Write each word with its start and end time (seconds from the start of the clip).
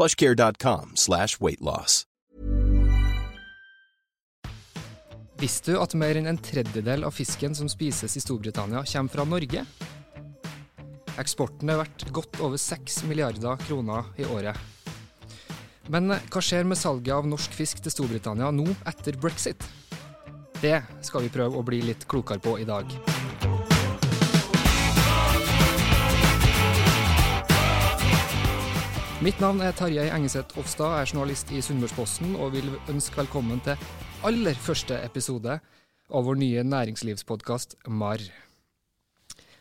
plushcare.com 0.00 0.96
slash 0.96 1.36
weightloss. 1.40 2.06
Visste 5.40 5.72
du 5.72 5.78
at 5.80 5.94
mer 5.96 6.16
enn 6.20 6.28
en 6.28 6.40
tredjedel 6.40 7.04
av 7.04 7.14
fisken 7.16 7.54
som 7.56 7.68
spises 7.68 8.16
i 8.16 8.20
Storbritannia, 8.20 8.82
kommer 8.84 9.12
fra 9.12 9.24
Norge? 9.24 9.64
Eksporten 11.20 11.72
er 11.72 11.80
verdt 11.80 12.04
godt 12.16 12.40
over 12.40 12.60
6 12.60 13.02
milliarder 13.08 13.60
kroner 13.64 14.08
i 14.20 14.28
året. 14.28 14.56
Men 15.92 16.12
hva 16.12 16.44
skjer 16.44 16.68
med 16.68 16.80
salget 16.80 17.16
av 17.16 17.28
norsk 17.28 17.56
fisk 17.56 17.80
til 17.84 17.92
Storbritannia 17.92 18.52
nå 18.52 18.68
etter 18.88 19.20
brexit? 19.20 19.64
Det 20.60 20.76
skal 21.04 21.24
vi 21.24 21.32
prøve 21.32 21.56
å 21.56 21.64
bli 21.64 21.80
litt 21.88 22.08
klokere 22.08 22.40
på 22.40 22.58
i 22.60 22.68
dag. 22.68 23.19
Mitt 29.20 29.36
navn 29.36 29.58
er 29.60 29.74
Tarjei 29.76 30.06
Engeseth 30.08 30.56
Ofstad, 30.56 30.94
er 30.96 31.08
journalist 31.10 31.50
i 31.52 31.58
Sunnmørsposten 31.60 32.38
og 32.40 32.54
vil 32.54 32.70
ønske 32.88 33.18
velkommen 33.18 33.58
til 33.60 33.76
aller 34.24 34.56
første 34.56 34.96
episode 35.04 35.58
av 36.08 36.22
vår 36.24 36.38
nye 36.40 36.62
næringslivspodkast 36.64 37.74
MAR. 37.92 38.22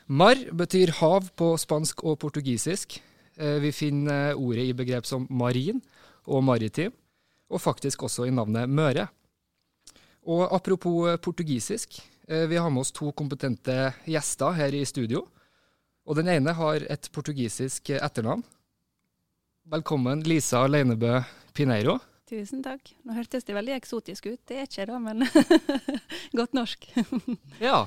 MAR 0.08 0.46
betyr 0.56 0.94
hav 1.02 1.28
på 1.36 1.50
spansk 1.60 2.06
og 2.08 2.16
portugisisk. 2.22 3.02
Eh, 3.36 3.60
Vi 3.60 3.72
finner 3.76 4.40
ordet 4.40 4.64
i 4.70 4.74
begrep 4.74 5.06
som 5.06 5.28
marin 5.30 5.82
og 6.26 6.44
maritim, 6.44 6.94
og 7.52 7.60
faktisk 7.60 8.04
også 8.08 8.30
i 8.30 8.32
navnet 8.32 8.70
Møre. 8.70 9.10
Og 10.24 10.56
apropos 10.56 11.20
portugisisk, 11.20 12.00
eh, 12.30 12.48
vi 12.48 12.56
har 12.56 12.70
med 12.70 12.80
oss 12.80 12.92
to 12.92 13.12
kompetente 13.12 13.94
gjester 14.08 14.56
her 14.56 14.72
i 14.72 14.86
studio. 14.86 15.28
Og 16.08 16.16
den 16.16 16.30
ene 16.30 16.54
har 16.54 16.80
et 16.90 17.10
portugisisk 17.12 17.90
etternavn. 17.90 18.46
Velkommen, 19.70 20.24
Lisa 20.26 20.64
Leinebø 20.66 21.20
Pineiro. 21.54 22.00
Tusen 22.26 22.64
takk. 22.66 22.90
Nå 23.06 23.14
hørtes 23.14 23.46
det 23.46 23.54
veldig 23.54 23.76
eksotisk 23.76 24.26
ut. 24.26 24.40
Det 24.50 24.56
er 24.58 24.66
ikke 24.66 24.86
det, 24.90 24.96
men 25.04 25.22
godt 26.40 26.56
norsk. 26.58 26.88
Ja. 27.62 27.84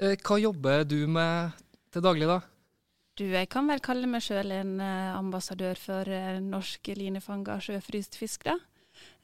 Eh, 0.00 0.14
Hva 0.24 0.38
jobber 0.40 0.86
du 0.88 1.02
med 1.12 1.52
til 1.92 2.04
daglig, 2.04 2.30
da? 2.30 2.38
Du, 3.20 3.26
jeg 3.28 3.50
kan 3.52 3.68
vel 3.68 3.82
kalle 3.84 4.08
meg 4.08 4.24
sjøl 4.24 4.54
en 4.56 4.72
eh, 4.80 5.10
ambassadør 5.18 5.76
for 5.80 6.08
eh, 6.08 6.38
norsk 6.40 6.88
linefanga 6.96 7.58
sjøfryst 7.60 8.16
fisk, 8.16 8.48
da. 8.48 8.56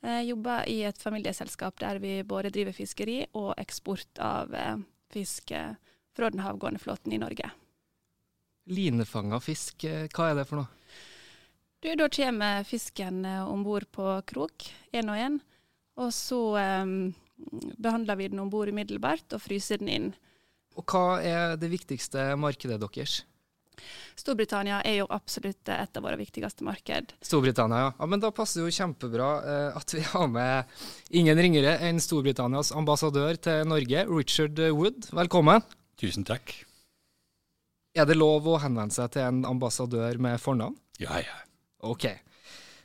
Jeg 0.05 0.29
jobber 0.29 0.69
i 0.69 0.83
et 0.85 1.01
familieselskap 1.01 1.81
der 1.81 2.03
vi 2.05 2.19
både 2.21 2.53
driver 2.53 2.77
fiskeri 2.77 3.23
og 3.33 3.55
eksport 3.57 4.21
av 4.21 4.53
fisk 5.15 5.55
fra 6.13 6.29
den 6.35 6.43
havgående 6.45 6.83
flåten 6.83 7.15
i 7.17 7.21
Norge. 7.23 7.49
Linefanga 8.69 9.41
fisk, 9.41 9.87
hva 10.13 10.29
er 10.29 10.41
det 10.43 10.49
for 10.51 10.61
noe? 10.61 10.82
Du, 11.83 11.91
da 11.99 12.07
kommer 12.09 12.63
fisken 12.65 13.25
eh, 13.27 13.43
om 13.43 13.65
bord 13.67 13.89
på 13.91 14.05
krok, 14.31 14.69
én 14.95 15.09
og 15.11 15.19
én. 15.19 15.41
Og 15.99 16.13
så 16.15 16.39
um, 16.55 17.11
behandler 17.83 18.21
vi 18.21 18.29
den 18.31 18.43
om 18.45 18.53
bord 18.53 18.71
umiddelbart 18.71 19.35
og 19.35 19.43
fryser 19.43 19.83
den 19.83 19.91
inn. 19.91 20.07
Og 20.79 20.87
hva 20.87 21.19
er 21.19 21.59
det 21.59 21.73
viktigste 21.73 22.31
markedet 22.39 22.79
deres? 22.81 23.25
Storbritannia 24.15 24.79
er 24.87 25.01
jo 25.01 25.11
absolutt 25.11 25.73
et 25.75 25.99
av 25.99 26.07
våre 26.07 26.21
viktigste 26.21 26.63
marked. 26.63 27.17
Storbritannia, 27.19 27.89
ja. 27.89 27.93
ja. 27.99 28.11
Men 28.15 28.23
da 28.23 28.31
passer 28.31 28.63
det 28.63 28.71
jo 28.71 28.79
kjempebra 28.79 29.35
eh, 29.43 29.83
at 29.83 29.99
vi 29.99 30.07
har 30.07 30.31
med 30.31 30.81
ingen 31.11 31.47
ringere 31.49 31.77
enn 31.83 31.99
Storbritannias 32.01 32.71
ambassadør 32.79 33.43
til 33.43 33.67
Norge, 33.67 34.07
Richard 34.07 34.69
Wood. 34.71 35.11
Velkommen. 35.11 35.67
Tusen 35.99 36.31
takk. 36.31 36.61
Er 37.99 38.07
det 38.07 38.23
lov 38.23 38.47
å 38.47 38.61
henvende 38.63 38.95
seg 38.95 39.17
til 39.17 39.27
en 39.27 39.49
ambassadør 39.51 40.23
med 40.23 40.39
fornavn? 40.41 40.79
Ja, 41.03 41.19
ja. 41.19 41.43
Ok. 41.83 42.07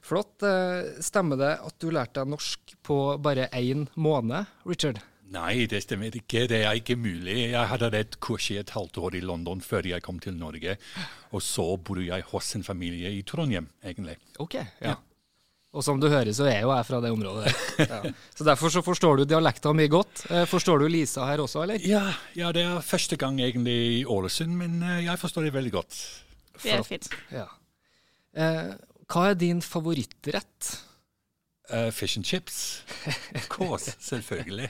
Flott. 0.08 0.42
Eh, 0.48 1.02
Stemmer 1.04 1.40
det 1.40 1.54
at 1.68 1.76
du 1.84 1.90
lærte 1.94 2.22
deg 2.24 2.32
norsk 2.32 2.76
på 2.88 2.98
bare 3.22 3.50
én 3.58 3.86
måned, 4.00 4.46
Richard? 4.68 5.02
Nei, 5.28 5.66
det 5.68 5.82
stemmer 5.84 6.14
ikke. 6.16 6.46
Det 6.48 6.62
er 6.64 6.78
ikke 6.80 6.96
mulig. 6.96 7.50
Jeg 7.52 7.68
hadde 7.68 7.90
et 8.00 8.16
kurs 8.24 8.46
i 8.54 8.56
et 8.62 8.70
halvt 8.72 8.96
år 9.04 9.18
i 9.20 9.24
London 9.28 9.60
før 9.60 9.84
jeg 9.90 10.00
kom 10.06 10.22
til 10.24 10.38
Norge. 10.40 10.78
Og 11.36 11.44
så 11.44 11.66
bor 11.84 12.00
jeg 12.00 12.24
hos 12.30 12.54
en 12.56 12.64
familie 12.64 13.12
i 13.12 13.26
Trondheim, 13.28 13.68
egentlig. 13.84 14.16
Ok, 14.40 14.56
ja. 14.80 14.96
Og 15.76 15.84
som 15.84 16.00
du 16.00 16.08
hører, 16.08 16.32
så 16.34 16.48
er 16.48 16.62
jo 16.64 16.72
jeg 16.72 16.86
fra 16.88 17.02
det 17.04 17.12
området. 17.12 17.52
Ja. 17.84 18.00
Så 18.34 18.48
derfor 18.48 18.72
så 18.72 18.80
forstår 18.82 19.20
du 19.20 19.26
dialekta 19.28 19.74
mi 19.76 19.90
godt. 19.92 20.24
Eh, 20.32 20.46
Forstår 20.48 20.80
du 20.80 20.88
Lisa 20.90 21.28
her 21.28 21.44
også, 21.44 21.66
eller? 21.66 21.84
Ja, 21.84 22.06
ja, 22.40 22.54
det 22.56 22.64
er 22.64 22.80
første 22.88 23.20
gang 23.20 23.36
egentlig 23.44 23.76
i 24.00 24.06
Ålesund, 24.08 24.56
men 24.64 24.80
eh, 24.82 25.04
jeg 25.10 25.20
forstår 25.22 25.50
det 25.50 25.54
veldig 25.60 25.76
godt. 25.76 26.00
Det 26.64 26.72
er 26.80 26.88
fint. 26.88 27.12
Ja. 27.36 27.50
Eh, 28.38 28.74
hva 29.08 29.30
er 29.32 29.40
din 29.40 29.64
favorittrett? 29.64 30.76
Uh, 31.70 31.92
fish 31.92 32.16
and 32.16 32.26
chips. 32.26 32.86
Of 33.36 33.50
course, 33.56 33.96
selvfølgelig. 34.00 34.70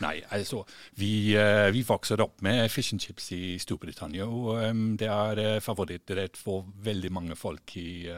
Nei, 0.00 0.22
altså, 0.30 0.64
vi, 0.98 1.36
uh, 1.38 1.68
vi 1.70 1.84
vokser 1.86 2.18
opp 2.24 2.42
med 2.42 2.66
fish 2.68 2.94
and 2.94 3.00
chips 3.00 3.28
i 3.36 3.58
Storbritannia, 3.62 4.26
og 4.26 4.58
um, 4.64 4.96
det 4.98 5.06
er 5.06 5.38
uh, 5.38 5.60
favorittrett 5.62 6.36
for 6.36 6.66
veldig 6.82 7.12
mange 7.14 7.36
folk 7.38 7.76
i, 7.78 8.10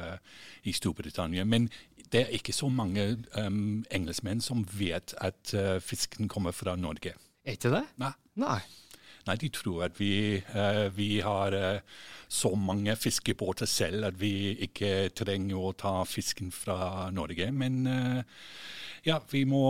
i 0.64 0.72
Storbritannia. 0.72 1.44
Men 1.44 1.68
det 2.12 2.22
er 2.22 2.32
ikke 2.38 2.56
så 2.56 2.70
mange 2.72 3.10
um, 3.36 3.84
engelskmenn 3.92 4.40
som 4.40 4.64
vet 4.72 5.12
at 5.20 5.52
fisken 5.84 6.28
kommer 6.28 6.56
fra 6.56 6.76
Norge. 6.80 7.12
Er 7.44 7.58
ikke 7.58 7.74
det? 7.76 7.84
Nei. 8.00 8.14
Nei. 8.40 8.60
Nei, 9.26 9.36
de 9.40 9.48
tror 9.48 9.86
at 9.86 9.94
vi, 9.96 10.36
eh, 10.36 10.88
vi 10.92 11.20
har 11.24 11.54
eh, 11.56 11.80
så 12.28 12.50
mange 12.60 12.92
fiskebåter 12.96 13.66
selv 13.70 14.04
at 14.10 14.18
vi 14.20 14.54
ikke 14.66 15.08
trenger 15.16 15.56
å 15.56 15.72
ta 15.76 15.94
fisken 16.04 16.50
fra 16.52 17.08
Norge. 17.14 17.46
Men 17.52 17.86
eh, 17.86 18.22
ja, 19.08 19.18
vi 19.30 19.44
må, 19.48 19.62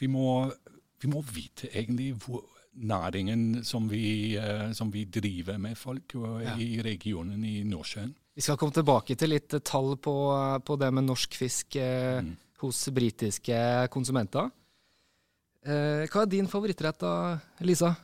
vi 0.00 0.06
må, 0.12 0.50
vi 1.00 1.08
må 1.08 1.22
vite 1.32 1.70
egentlig 1.72 2.10
hvor 2.26 2.44
næringen 2.78 3.64
som 3.66 3.88
vi, 3.90 4.36
som 4.76 4.90
vi 4.94 5.02
driver 5.10 5.56
med 5.58 5.74
folk 5.76 6.12
Ja. 6.14 6.52
i 6.60 6.76
regionen 6.84 7.40
i 7.44 7.62
Nordsjøen. 7.66 8.12
Vi 8.38 8.44
skal 8.44 8.56
komme 8.60 8.70
tilbake 8.76 9.16
til 9.18 9.32
litt 9.32 9.50
tall 9.66 9.96
på, 9.98 10.12
på 10.62 10.76
det 10.78 10.92
med 10.94 11.08
norsk 11.08 11.34
fisk 11.40 11.74
eh, 11.76 12.20
Mm. 12.22 12.36
hos 12.62 12.84
britiske 12.94 13.88
konsumenter. 13.90 14.50
Eh, 15.66 16.04
hva 16.06 16.22
er 16.22 16.30
din 16.30 16.46
favorittrett 16.46 17.00
da, 17.02 17.38
Lisa? 17.66 17.96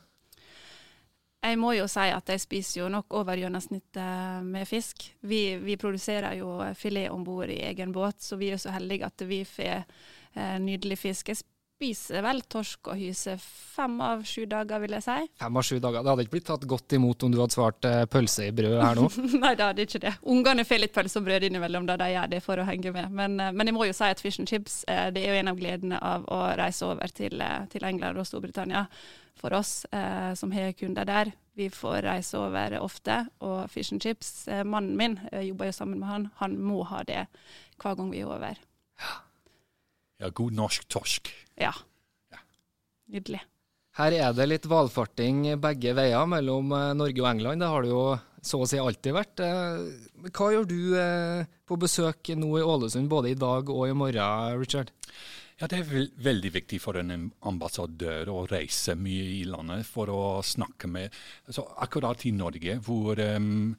Jeg 1.45 1.59
må 1.61 1.75
jo 1.77 1.85
si 1.91 2.07
at 2.09 2.31
jeg 2.33 2.41
spiser 2.41 2.79
jo 2.81 2.87
nok 2.89 3.13
over 3.21 3.37
gjennomsnittet 3.37 4.47
med 4.49 4.65
fisk. 4.69 5.05
Vi, 5.29 5.59
vi 5.61 5.77
produserer 5.77 6.39
jo 6.39 6.57
filet 6.79 7.13
om 7.13 7.25
bord 7.27 7.53
i 7.53 7.61
egen 7.69 7.93
båt, 7.93 8.23
så 8.25 8.39
vi 8.41 8.49
er 8.55 8.63
så 8.63 8.73
heldige 8.73 9.11
at 9.11 9.25
vi 9.29 9.43
får 9.45 9.85
eh, 9.85 10.57
nydelig 10.65 10.97
fisk. 11.03 11.29
Jeg 11.29 11.43
spiser 11.85 12.23
vel 12.25 12.41
torsk 12.49 12.89
og 12.93 12.97
hyse 12.99 13.35
fem 13.41 13.99
av 14.01 14.23
sju 14.25 14.45
dager, 14.49 14.81
vil 14.81 14.95
jeg 14.97 15.05
si. 15.05 15.17
Fem 15.41 15.57
av 15.59 15.65
sju 15.67 15.77
dager. 15.83 16.01
Det 16.01 16.13
hadde 16.13 16.25
ikke 16.25 16.35
blitt 16.37 16.47
tatt 16.49 16.65
godt 16.69 16.95
imot 16.97 17.27
om 17.27 17.33
du 17.33 17.41
hadde 17.43 17.57
svart 17.57 17.89
uh, 17.89 18.05
pølse 18.11 18.47
i 18.49 18.55
brød 18.57 18.77
her 18.81 18.97
nå. 18.97 19.09
Nei 19.43 19.53
det 19.59 19.67
hadde 19.67 19.85
ikke 19.85 20.01
det. 20.07 20.15
Ungene 20.33 20.65
får 20.65 20.81
litt 20.81 20.95
pølse 20.95 21.21
og 21.21 21.27
brød 21.29 21.49
innimellom, 21.49 21.89
da 21.89 21.99
de 22.01 22.09
gjør 22.15 22.31
det 22.33 22.41
for 22.45 22.61
å 22.61 22.67
henge 22.69 22.95
med. 22.95 23.13
Men, 23.13 23.37
uh, 23.41 23.51
men 23.53 23.69
jeg 23.69 23.77
må 23.77 23.89
jo 23.89 23.97
si 23.97 24.09
at 24.09 24.23
fish 24.23 24.41
and 24.41 24.51
chips 24.51 24.81
uh, 24.89 25.11
det 25.13 25.27
er 25.27 25.35
jo 25.35 25.43
en 25.43 25.53
av 25.53 25.61
gledene 25.61 26.01
av 26.01 26.25
å 26.33 26.41
reise 26.57 26.89
over 26.89 27.13
til, 27.13 27.45
til 27.73 27.87
England 27.91 28.21
og 28.21 28.29
Storbritannia. 28.31 28.87
For 29.35 29.53
oss 29.59 29.83
som 30.39 30.53
har 30.55 30.71
kunder 30.79 31.05
der. 31.05 31.33
Vi 31.59 31.67
får 31.75 32.07
reise 32.07 32.39
over 32.39 32.79
ofte, 32.79 33.19
og 33.45 33.67
fish 33.69 33.93
and 33.93 34.01
chips 34.01 34.47
Mannen 34.65 34.95
min 34.97 35.19
jeg 35.27 35.51
jobber 35.51 35.69
jo 35.69 35.75
sammen 35.77 35.99
med 36.01 36.09
han, 36.09 36.27
han 36.39 36.57
må 36.63 36.87
ha 36.89 37.03
det 37.05 37.27
hver 37.83 37.99
gang 37.99 38.15
vi 38.15 38.23
er 38.23 38.31
over. 38.31 38.63
ja, 39.03 39.13
god 40.35 40.57
norsk 40.57 40.87
torsk. 40.89 41.31
Ja. 41.61 41.73
Ja. 42.33 42.41
Nydelig. 43.13 43.43
Her 43.95 44.15
er 44.17 44.33
det 44.35 44.47
litt 44.51 44.65
valfarting 44.67 45.45
begge 45.63 45.93
veier 45.95 46.27
mellom 46.27 46.73
eh, 46.75 46.93
Norge 46.99 47.23
og 47.23 47.29
England. 47.31 47.63
Det 47.63 47.69
har 47.71 47.85
det 47.85 47.93
jo 47.93 48.07
så 48.45 48.61
å 48.61 48.67
si 48.69 48.81
alltid 48.83 49.15
vært. 49.15 49.43
Eh, 49.45 50.31
Hva 50.35 50.51
gjør 50.51 50.67
du 50.67 50.79
eh, 50.99 51.47
på 51.69 51.79
besøk 51.81 52.33
nå 52.35 52.51
i 52.59 52.67
Ålesund, 52.67 53.09
både 53.13 53.31
i 53.31 53.39
dag 53.39 53.71
og 53.71 53.87
i 53.89 53.95
morgen, 53.97 54.59
Richard? 54.59 54.91
Ja, 55.61 55.69
Det 55.71 55.79
er 55.79 56.09
veldig 56.19 56.51
viktig 56.57 56.81
for 56.83 56.99
en 56.99 57.31
ambassadør 57.47 58.33
å 58.33 58.41
reise 58.51 58.97
mye 58.99 59.29
i 59.37 59.45
landet 59.47 59.87
for 59.87 60.11
å 60.11 60.23
snakke 60.43 60.91
med 60.91 61.15
altså 61.47 61.69
Akkurat 61.85 62.27
i 62.27 62.33
Norge, 62.35 62.81
hvor 62.83 63.21
um, 63.23 63.77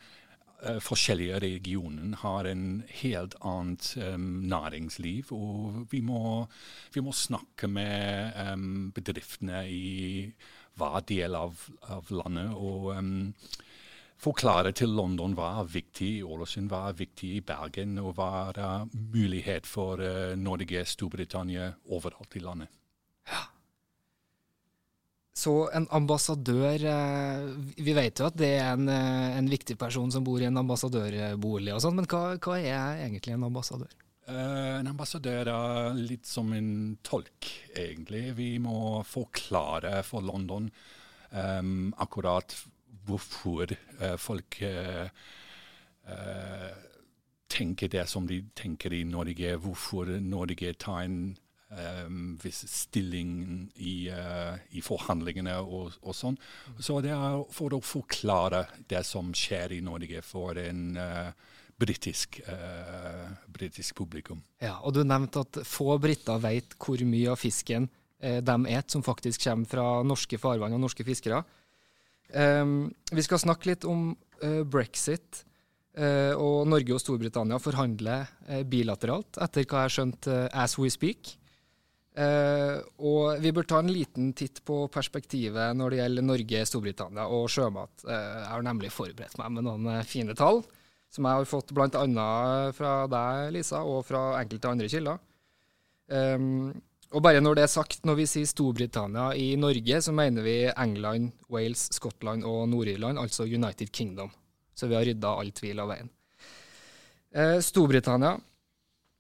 forskjellige 0.83 1.39
regioner 1.43 2.15
har 2.21 2.49
en 2.49 2.83
helt 3.01 3.35
annet 3.45 3.91
um, 4.01 4.27
næringsliv. 4.49 5.31
Og 5.35 5.85
vi 5.91 6.01
må, 6.01 6.45
vi 6.93 7.03
må 7.05 7.13
snakke 7.15 7.69
med 7.71 8.35
um, 8.53 8.91
bedriftene 8.95 9.65
i 9.69 10.25
hver 10.75 10.99
del 11.07 11.37
av, 11.39 11.61
av 11.87 12.11
landet. 12.11 12.51
og 12.55 12.91
forklare 14.25 14.71
til 14.71 14.93
London 14.95 15.35
hva 15.35 15.51
er 15.59 15.71
viktig 15.71 16.07
i 16.17 16.23
Ålesund, 16.23 16.69
hva 16.71 16.89
er 16.89 16.99
viktig 16.99 17.33
i 17.35 17.41
Bergen, 17.45 17.97
og 17.99 18.15
hva 18.17 18.29
er 18.51 18.87
mulighet 19.13 19.67
for 19.69 20.01
uh, 20.01 20.33
Norge, 20.39 20.85
Storbritannia, 20.85 21.73
overalt 21.91 22.39
i 22.39 22.43
landet. 22.43 22.71
Ja. 23.29 23.43
Så 25.35 25.51
en 25.75 25.83
ambassadør 25.91 26.85
uh, 26.87 27.49
Vi 27.75 27.91
vet 27.97 28.21
jo 28.21 28.29
at 28.29 28.37
det 28.39 28.53
er 28.55 28.69
en, 28.71 28.87
en, 28.87 29.49
viktig 29.51 29.75
person 29.79 30.07
som 30.13 30.23
bor 30.23 30.39
i 30.39 30.47
en 30.47 30.61
ambassadørbolig 30.61 31.73
og 31.75 31.83
sånn, 31.83 31.97
men 31.99 32.07
hva, 32.07 32.37
hva, 32.39 32.59
er 32.61 33.03
egentlig 33.05 33.35
en 33.35 33.47
ambassadør? 33.49 33.91
en 34.25 34.87
ambassadør 34.89 35.51
er 35.51 35.97
litt 35.99 36.25
som 36.25 36.47
en 36.57 36.95
tolk, 37.05 37.45
egentlig. 37.77 38.31
Vi 38.33 38.47
må 38.57 39.03
forklare 39.05 39.99
for 40.01 40.25
London 40.25 40.71
um, 41.29 41.93
akkurat 42.01 42.55
hvorfor 43.05 43.69
uh, 44.01 44.15
folk 44.17 44.57
uh, 44.65 45.05
uh, 46.09 46.71
tenker 47.51 47.91
det 47.91 48.07
som 48.09 48.27
de 48.27 48.41
tenker 48.57 48.93
i 48.93 49.03
Norge, 49.07 49.55
hvorfor 49.61 50.09
Norge 50.21 50.73
tar 50.81 51.05
en 51.05 51.19
um, 51.71 52.35
viss 52.41 52.63
stilling 52.69 53.69
i, 53.75 54.09
i 54.71 54.83
forhandlingene 54.85 55.57
og, 55.63 55.97
og, 56.01 56.13
sånn. 56.15 56.37
Så 56.79 56.99
det 57.05 57.13
er 57.15 57.41
for 57.53 57.75
å 57.75 57.81
forklare 57.83 58.65
det 58.89 59.03
som 59.07 59.33
skjer 59.35 59.77
i 59.77 59.83
Norge 59.85 60.23
for 60.25 60.59
en 60.61 60.95
britisk, 61.75 62.39
britisk 63.51 63.97
publikum. 63.97 64.39
Ja, 64.63 64.77
og 64.79 64.95
Du 64.95 65.03
nevnte 65.03 65.43
at 65.43 65.59
få 65.67 65.97
briter 65.99 66.39
vet 66.39 66.77
hvor 66.79 67.01
mye 67.03 67.33
av 67.33 67.41
fisken 67.41 67.89
de 68.19 68.55
et 68.71 68.89
som 68.89 69.03
faktisk 69.03 69.43
kommer 69.43 69.67
fra 69.69 69.87
norske 70.07 70.39
farvann 70.39 70.73
og 70.77 70.85
norske 70.85 71.03
fiskere. 71.05 71.43
Um, 72.33 72.93
vi 73.13 73.23
skal 73.23 73.41
snakke 73.41 73.69
litt 73.69 73.85
om 73.87 74.13
uh, 74.43 74.63
brexit. 74.63 75.43
Uh, 75.95 76.35
og 76.35 76.65
Norge 76.67 76.91
og 76.91 76.99
Storbritannia 76.99 77.59
forhandler 77.63 78.25
uh, 78.49 78.63
bilateralt, 78.67 79.37
etter 79.39 79.63
hva 79.63 79.85
jeg 79.85 79.87
har 79.87 79.93
skjønt, 79.95 80.29
as 80.51 80.75
we 80.79 80.91
speak. 80.91 81.35
Og 82.15 83.41
vi 83.43 83.51
bør 83.51 83.65
ta 83.67 83.81
en 83.81 83.91
liten 83.91 84.29
titt 84.37 84.61
på 84.63 84.85
perspektivet 84.87 85.75
når 85.75 85.91
det 85.91 85.97
gjelder 85.99 86.23
Norge, 86.23 86.61
Storbritannia 86.69 87.25
og 87.27 87.49
sjømat. 87.51 88.05
jeg 88.07 88.45
har 88.47 88.63
nemlig 88.63 88.91
forberedt 88.95 89.35
meg 89.41 89.51
med 89.51 89.67
noen 89.67 89.89
fine 90.07 90.35
tall, 90.37 90.61
som 91.11 91.27
jeg 91.27 91.41
har 91.41 91.49
fått 91.49 91.73
bl.a. 91.75 92.29
fra 92.75 92.93
deg, 93.11 93.51
Lisa, 93.57 93.83
og 93.83 94.05
fra 94.07 94.23
enkelte 94.39 94.71
andre 94.71 94.91
kilder. 94.91 95.19
Um, 96.07 96.71
og 97.15 97.21
bare 97.23 97.39
når 97.39 97.55
det 97.55 97.63
er 97.65 97.71
sagt, 97.71 98.01
når 98.07 98.17
vi 98.19 98.25
sier 98.27 98.49
Storbritannia 98.49 99.29
i 99.39 99.53
Norge, 99.59 100.01
så 100.03 100.11
mener 100.15 100.43
vi 100.45 100.55
England, 100.71 101.31
Wales, 101.53 101.87
Skottland 101.95 102.43
og 102.47 102.65
Nord-Irland, 102.71 103.21
altså 103.21 103.45
United 103.45 103.91
Kingdom. 103.95 104.33
Så 104.75 104.89
vi 104.91 104.97
har 104.97 105.05
rydda 105.07 105.31
all 105.39 105.53
tvil 105.55 105.79
av 105.79 105.93
veien. 105.93 106.11
Eh, 107.35 107.57
Storbritannia 107.63 108.35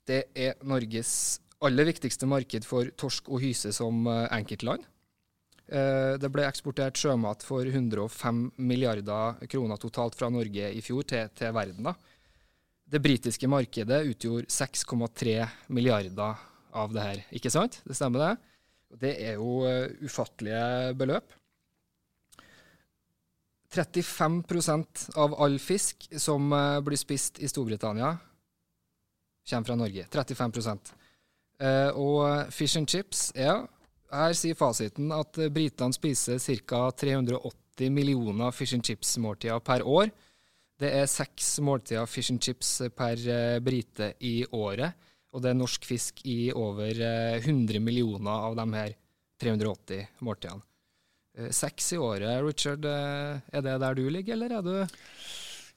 det 0.05 0.25
er 0.37 0.59
Norges 0.67 1.39
aller 1.63 1.87
viktigste 1.87 2.27
marked 2.29 2.65
for 2.67 2.89
torsk 2.99 3.29
og 3.31 3.41
hyse 3.43 3.71
som 3.75 4.05
eh, 4.09 4.25
enkeltland. 4.35 4.83
Eh, 5.65 6.15
det 6.21 6.29
ble 6.33 6.45
eksportert 6.45 6.99
sjømat 6.99 7.45
for 7.45 7.65
105 7.65 8.41
milliarder 8.57 9.39
kroner 9.49 9.79
totalt 9.81 10.17
fra 10.17 10.29
Norge 10.33 10.71
i 10.73 10.83
fjor 10.85 11.07
til, 11.09 11.31
til 11.37 11.55
verden. 11.55 11.89
Det 12.85 13.01
britiske 13.01 13.49
markedet 13.49 14.03
utgjorde 14.11 14.51
6,3 14.51 15.39
milliarder 15.73 16.43
av 16.75 16.93
det 16.93 17.07
her. 17.07 17.23
Ikke 17.33 17.53
sant? 17.53 17.79
Det 17.87 17.97
stemmer, 17.97 18.21
det. 18.21 18.51
Det 19.01 19.13
er 19.25 19.39
jo 19.39 19.63
uh, 19.65 19.89
ufattelige 20.05 20.93
beløp. 20.95 21.33
35% 23.73 25.07
av 25.19 25.33
all 25.41 25.57
fisk 25.59 26.05
som 26.21 26.53
blir 26.85 26.99
spist 26.99 27.41
i 27.43 27.49
Storbritannia, 27.51 28.13
kommer 29.49 29.67
fra 29.67 29.75
Norge. 29.75 30.05
35 30.11 30.61
uh, 30.61 30.71
eh, 30.71 31.04
Og 31.61 32.51
fish 32.51 32.75
and 32.75 32.89
chips, 32.91 33.29
ja, 33.31 33.61
her 34.11 34.33
sier 34.35 34.57
fasiten 34.59 35.13
at 35.15 35.39
britene 35.55 35.95
spiser 35.95 36.39
ca. 36.67 36.89
380 36.91 37.93
millioner 37.95 38.51
fish 38.51 38.75
and 38.75 38.83
chips-måltider 38.83 39.63
per 39.63 39.85
år. 39.87 40.11
Det 40.79 40.91
er 40.91 41.07
seks 41.07 41.53
måltider 41.63 42.05
fish 42.11 42.33
and 42.33 42.43
chips 42.43 42.81
per 42.95 43.23
brite 43.63 44.13
i 44.19 44.41
året. 44.51 44.93
Og 45.35 45.43
det 45.43 45.51
er 45.51 45.57
norsk 45.59 45.83
fisk 45.83 46.21
i 46.31 46.53
over 46.55 46.95
100 46.95 47.75
eh, 47.75 47.83
millioner 47.83 48.31
av 48.31 48.55
de 48.55 48.65
her 48.71 48.93
380 49.43 50.21
måltidene. 50.23 50.63
Eh, 51.35 51.49
seks 51.51 51.91
i 51.91 51.99
året, 51.99 52.39
Richard. 52.45 52.87
Eh, 52.87 53.41
er 53.51 53.65
det 53.65 53.75
der 53.83 53.97
du 53.99 54.05
ligger, 54.07 54.37
eller 54.37 54.55
er 54.55 54.63
du 54.63 54.77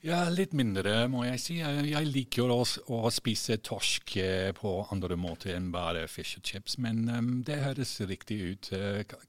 ja, 0.06 0.20
litt 0.30 0.54
mindre, 0.56 1.06
må 1.10 1.24
jeg 1.26 1.40
si. 1.42 1.56
Jeg 1.60 2.10
liker 2.10 2.52
å, 2.54 2.60
å 2.62 3.12
spise 3.14 3.58
torsk 3.64 4.14
på 4.58 4.74
andre 4.94 5.18
måter 5.18 5.56
enn 5.56 5.72
bare 5.74 6.06
fish 6.10 6.38
and 6.38 6.46
chips, 6.46 6.78
men 6.78 7.02
um, 7.10 7.32
det 7.46 7.58
høres 7.64 7.96
riktig 8.06 8.38
ut. 8.44 8.70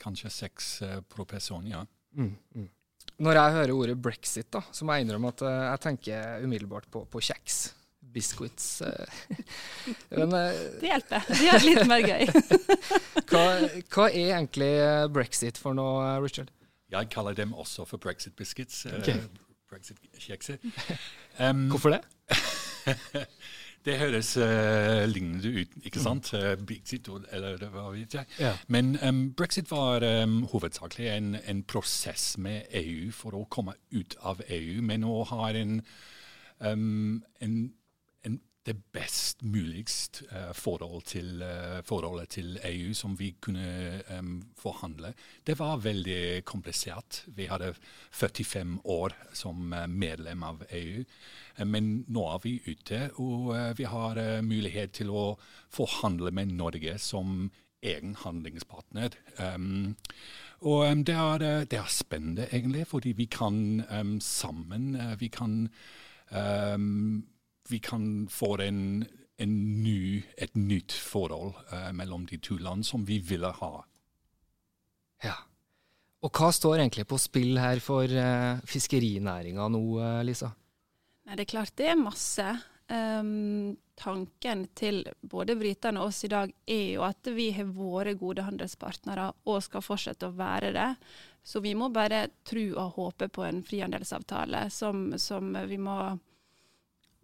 Kanskje 0.02 0.34
seks 0.34 0.76
pro 1.10 1.26
person, 1.30 1.66
ja. 1.70 1.86
Mm, 2.18 2.36
mm. 2.56 2.70
Når 3.20 3.36
jeg 3.42 3.58
hører 3.58 3.76
ordet 3.76 3.98
brexit, 4.00 4.48
da, 4.54 4.62
så 4.72 4.86
må 4.86 4.96
jeg 4.96 5.08
innrømme 5.08 5.34
at 5.34 5.44
jeg 5.44 5.84
tenker 5.84 6.46
umiddelbart 6.46 6.88
på, 6.94 7.04
på 7.10 7.26
kjeks 7.32 7.68
biscuits. 8.14 8.82
Eh. 8.82 9.06
Men, 10.10 10.34
eh, 10.34 10.62
det 10.82 10.88
hjelper. 10.92 11.26
Det 11.28 11.44
gjør 11.44 11.60
det 11.60 11.68
litt 11.68 11.90
mer 11.90 12.06
gøy. 12.06 12.26
hva, 13.30 13.44
hva, 13.94 14.08
er 14.08 14.32
egentlig 14.38 14.72
eh, 14.82 15.06
brexit 15.14 15.60
for 15.62 15.78
noe, 15.78 16.16
Richard? 16.24 16.52
Jeg 16.90 17.12
kaller 17.14 17.38
dem 17.38 17.54
også 17.54 17.86
for 17.86 18.02
brexit 18.02 18.36
biscuits. 18.38 18.86
Okay. 19.00 19.22
Brexit-kjekser. 19.70 20.58
Um, 21.40 21.68
Hvorfor 21.74 21.90
det? 21.96 22.02
det 23.86 23.98
høres 24.00 24.32
uh, 24.38 25.06
lignende 25.10 25.54
ut, 25.62 25.76
ikke 25.84 26.04
sant? 26.04 26.34
Uh, 26.34 26.54
brexit, 26.66 27.10
eller 27.32 27.66
hva 27.70 27.90
vet 27.94 28.18
jeg. 28.20 28.30
Ja. 28.40 28.54
Men 28.68 28.98
um, 29.04 29.34
brexit 29.34 29.72
var 29.72 30.04
um, 30.24 30.44
hovedsakelig 30.52 31.10
en, 31.14 31.36
en, 31.46 31.64
prosess 31.64 32.38
med 32.38 32.70
EU 32.82 33.12
for 33.16 33.38
å 33.38 33.46
komme 33.52 33.78
ut 33.96 34.18
av 34.22 34.42
EU, 34.48 34.82
men 34.82 35.06
nå 35.06 35.24
har 35.32 35.60
en, 35.60 35.82
en 36.60 37.60
det 38.70 38.78
best 38.94 39.42
muligst 39.42 40.22
uh, 40.30 40.52
forhold 40.54 41.04
til, 41.10 41.42
uh, 41.42 41.80
forholdet 41.86 42.30
til 42.38 42.60
EU 42.66 42.94
som 42.94 43.16
vi 43.20 43.32
kunne 43.42 44.02
um, 44.14 44.36
forhandle. 44.58 45.14
Det 45.48 45.58
var 45.60 45.82
veldig 45.82 46.46
komplisert. 46.46 47.24
Vi 47.36 47.48
hadde 47.50 47.74
45 48.12 48.80
år 48.86 49.16
som 49.34 49.74
uh, 49.74 49.88
medlem 49.88 50.44
av 50.44 50.64
EU. 50.70 51.04
men 51.66 52.06
nå 52.08 52.22
er 52.32 52.40
vi 52.44 52.54
ute, 52.68 53.10
og 53.20 53.50
vi 53.76 53.84
har 53.84 54.16
mulighet 54.42 54.94
til 54.96 55.10
å 55.12 55.24
forhandle 55.68 56.32
med 56.32 56.54
Norge 56.56 56.94
som 57.04 57.50
egen 57.84 58.14
handlingspartner. 58.16 59.18
Um, 59.36 59.98
og 60.62 60.86
um, 60.88 61.04
det, 61.04 61.16
er, 61.16 61.66
det, 61.66 61.80
er, 61.82 61.92
spennende, 61.92 62.48
egentlig, 62.54 62.86
fordi 62.88 63.12
vi 63.12 63.26
kan 63.26 63.84
sammen 64.22 64.96
Vi 65.20 65.28
kan 65.28 65.70
vi 67.70 67.80
kan 67.84 68.28
få 68.32 68.56
en, 68.62 69.06
en 69.38 69.56
ny, 69.84 70.24
et 70.38 70.56
nytt 70.58 70.96
forhold 70.96 71.54
uh, 71.72 71.92
mellom 71.96 72.26
de 72.30 72.40
to 72.42 72.58
land 72.58 72.86
som 72.88 73.06
vi 73.06 73.20
ville 73.24 73.52
ha. 73.62 73.74
Ja. 75.24 75.36
Og 76.26 76.34
hva 76.36 76.50
står 76.52 76.82
egentlig 76.82 77.08
på 77.08 77.20
spill 77.22 77.60
her 77.62 77.80
for 77.84 78.10
uh, 78.10 78.60
fiskerinæringa 78.68 79.70
nå, 79.72 79.84
uh, 80.02 80.20
Lisa? 80.28 80.52
Nei, 81.28 81.38
Det 81.38 81.46
er 81.46 81.54
klart 81.54 81.78
det 81.80 81.94
er 81.94 82.00
masse. 82.00 82.50
Um, 82.90 83.78
tanken 84.00 84.64
til 84.74 85.04
både 85.22 85.54
britene 85.60 86.02
og 86.02 86.10
oss 86.10 86.24
i 86.26 86.32
dag 86.32 86.50
er 86.66 86.86
jo 86.96 87.04
at 87.06 87.28
vi 87.36 87.52
har 87.54 87.68
vært 87.76 88.18
gode 88.18 88.46
handelspartnere 88.48 89.28
og 89.46 89.60
skal 89.62 89.84
fortsette 89.86 90.30
å 90.30 90.38
være 90.38 90.72
det. 90.74 90.90
Så 91.46 91.62
vi 91.62 91.76
må 91.78 91.92
bare 91.94 92.28
tro 92.48 92.66
og 92.74 92.96
håpe 92.98 93.30
på 93.34 93.46
en 93.46 93.62
frihandelsavtale 93.66 94.66
som, 94.74 95.12
som 95.22 95.54
vi 95.70 95.78
må 95.82 96.00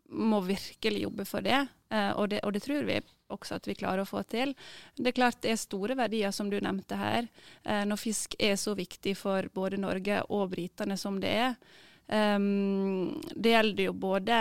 må 0.10 0.42
virkelig 0.46 1.06
jobbe 1.06 1.26
for 1.26 1.46
det. 1.46 1.66
Eh, 1.90 2.12
og, 2.12 2.30
det. 2.30 2.42
og 2.44 2.54
det 2.54 2.64
tror 2.66 2.86
vi 2.88 3.00
også 3.34 3.58
at 3.58 3.68
vi 3.68 3.78
klarer 3.78 4.04
å 4.04 4.10
få 4.10 4.22
til. 4.30 4.54
Det 4.98 5.12
er 5.12 5.18
klart 5.18 5.42
det 5.44 5.54
er 5.54 5.62
store 5.62 5.98
verdier, 5.98 6.34
som 6.36 6.50
du 6.52 6.60
nevnte 6.62 6.98
her. 7.00 7.28
Eh, 7.64 7.84
når 7.88 8.02
fisk 8.02 8.38
er 8.40 8.56
så 8.62 8.76
viktig 8.78 9.16
for 9.18 9.50
både 9.54 9.82
Norge 9.82 10.22
og 10.30 10.52
britene 10.54 10.98
som 11.00 11.20
det 11.24 11.34
er. 11.48 11.58
Um, 12.06 13.16
det 13.34 13.56
gjelder 13.56 13.88
jo 13.88 13.94
både 13.98 14.36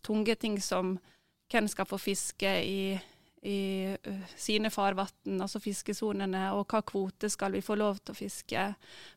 tunge 0.00 0.38
ting 0.40 0.54
som 0.64 0.94
hvem 1.52 1.66
skal 1.68 1.84
få 1.88 1.98
fiske 2.00 2.52
i 2.64 2.96
i 3.42 3.96
sine 4.36 4.70
farvann, 4.70 5.40
altså 5.40 5.60
fiskesonene, 5.62 6.48
og 6.56 6.66
hva 6.70 6.80
kvote 6.86 7.30
skal 7.30 7.54
vi 7.54 7.62
få 7.62 7.76
lov 7.78 8.00
til 8.02 8.14
å 8.14 8.18
fiske 8.18 8.64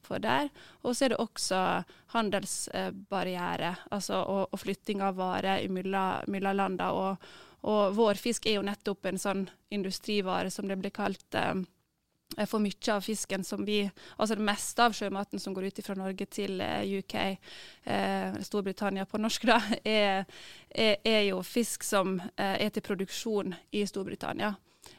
for 0.05 0.21
der. 0.21 0.51
Og 0.83 0.95
så 0.95 1.05
er 1.05 1.13
det 1.13 1.21
også 1.23 1.61
handelsbarriere, 2.13 3.75
altså 3.89 4.21
og, 4.21 4.43
og 4.51 4.61
flytting 4.61 5.01
av 5.05 5.17
varer 5.17 5.65
mellom 5.71 6.57
landene. 6.57 6.91
Og, 6.93 7.31
og, 7.65 7.97
vår 7.97 8.21
fisk 8.21 8.45
er 8.45 8.59
jo 8.59 8.65
nettopp 8.67 9.09
en 9.09 9.21
sånn 9.21 9.45
industrivare, 9.73 10.53
som 10.53 10.69
det 10.69 10.77
blir 10.81 10.93
kalt. 10.93 11.25
Eh, 11.33 11.63
for 12.47 12.63
mye 12.63 12.93
av 12.93 13.03
fisken 13.03 13.43
som 13.43 13.65
vi 13.67 13.81
Altså 14.17 14.37
det 14.37 14.45
meste 14.47 14.85
av 14.85 14.95
sjømaten 14.95 15.41
som 15.41 15.53
går 15.53 15.69
ut 15.69 15.83
fra 15.85 15.95
Norge 15.99 16.25
til 16.31 16.61
eh, 16.63 16.97
UK, 17.01 17.15
eh, 17.83 18.41
Storbritannia 18.45 19.05
på 19.05 19.19
norsk, 19.21 19.47
da, 19.49 19.59
er, 19.83 20.25
er, 20.69 20.97
er, 21.03 21.21
jo 21.29 21.41
fisk 21.43 21.83
som 21.83 22.19
eh, 22.35 22.57
er 22.65 22.69
til 22.69 22.85
produksjon 22.85 23.55
i 23.75 23.85
Storbritannia. 23.89 24.55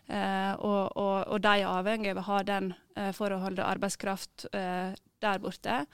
Eh, 0.07 0.55
og, 0.59 0.97
og, 0.97 1.17
og, 1.29 1.39
de 1.43 1.53
er 1.63 1.71
avhengig 1.71 2.13
av 2.13 2.21
å 2.21 2.27
ha 2.27 2.41
den 2.47 2.73
eh, 2.97 3.13
for 3.17 3.33
å 3.33 3.41
holde 3.43 3.67
arbeidskraft 3.67 4.49
eh, 4.53 4.93
der 5.23 5.41
borte. 5.43 5.85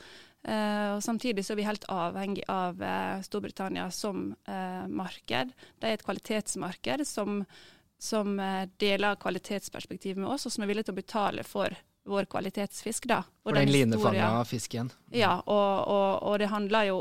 og 0.49 1.03
Samtidig 1.05 1.43
så 1.45 1.53
er 1.53 1.59
vi 1.59 1.65
helt 1.67 1.85
avhengig 1.93 2.45
av 2.49 2.79
Storbritannia 3.27 3.91
som 3.93 4.31
marked. 4.89 5.51
Det 5.77 5.91
er 5.91 5.99
et 5.99 6.05
kvalitetsmarked 6.07 7.03
som 7.05 7.43
som 7.99 8.41
eh, 8.41 8.69
deler 8.79 9.19
kvalitetsperspektivet 9.21 10.23
med 10.23 10.31
oss, 10.31 10.47
og 10.47 10.55
som 10.55 10.65
er 10.65 10.71
villige 10.71 10.89
til 10.89 10.97
å 10.97 11.03
betale 11.03 11.45
for 11.47 11.75
vår 12.09 12.29
kvalitetsfisk. 12.31 13.07
da. 13.11 13.23
Og 13.43 13.51
for 13.51 13.59
den, 13.59 13.69
den 13.69 13.75
linefanga 13.75 14.33
fisken? 14.49 14.91
Ja, 15.13 15.39
og, 15.45 15.89
og, 15.89 16.11
og, 16.23 16.39
det 16.41 16.51
handler 16.53 16.89
jo 16.89 16.99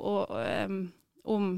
om, 1.24 1.50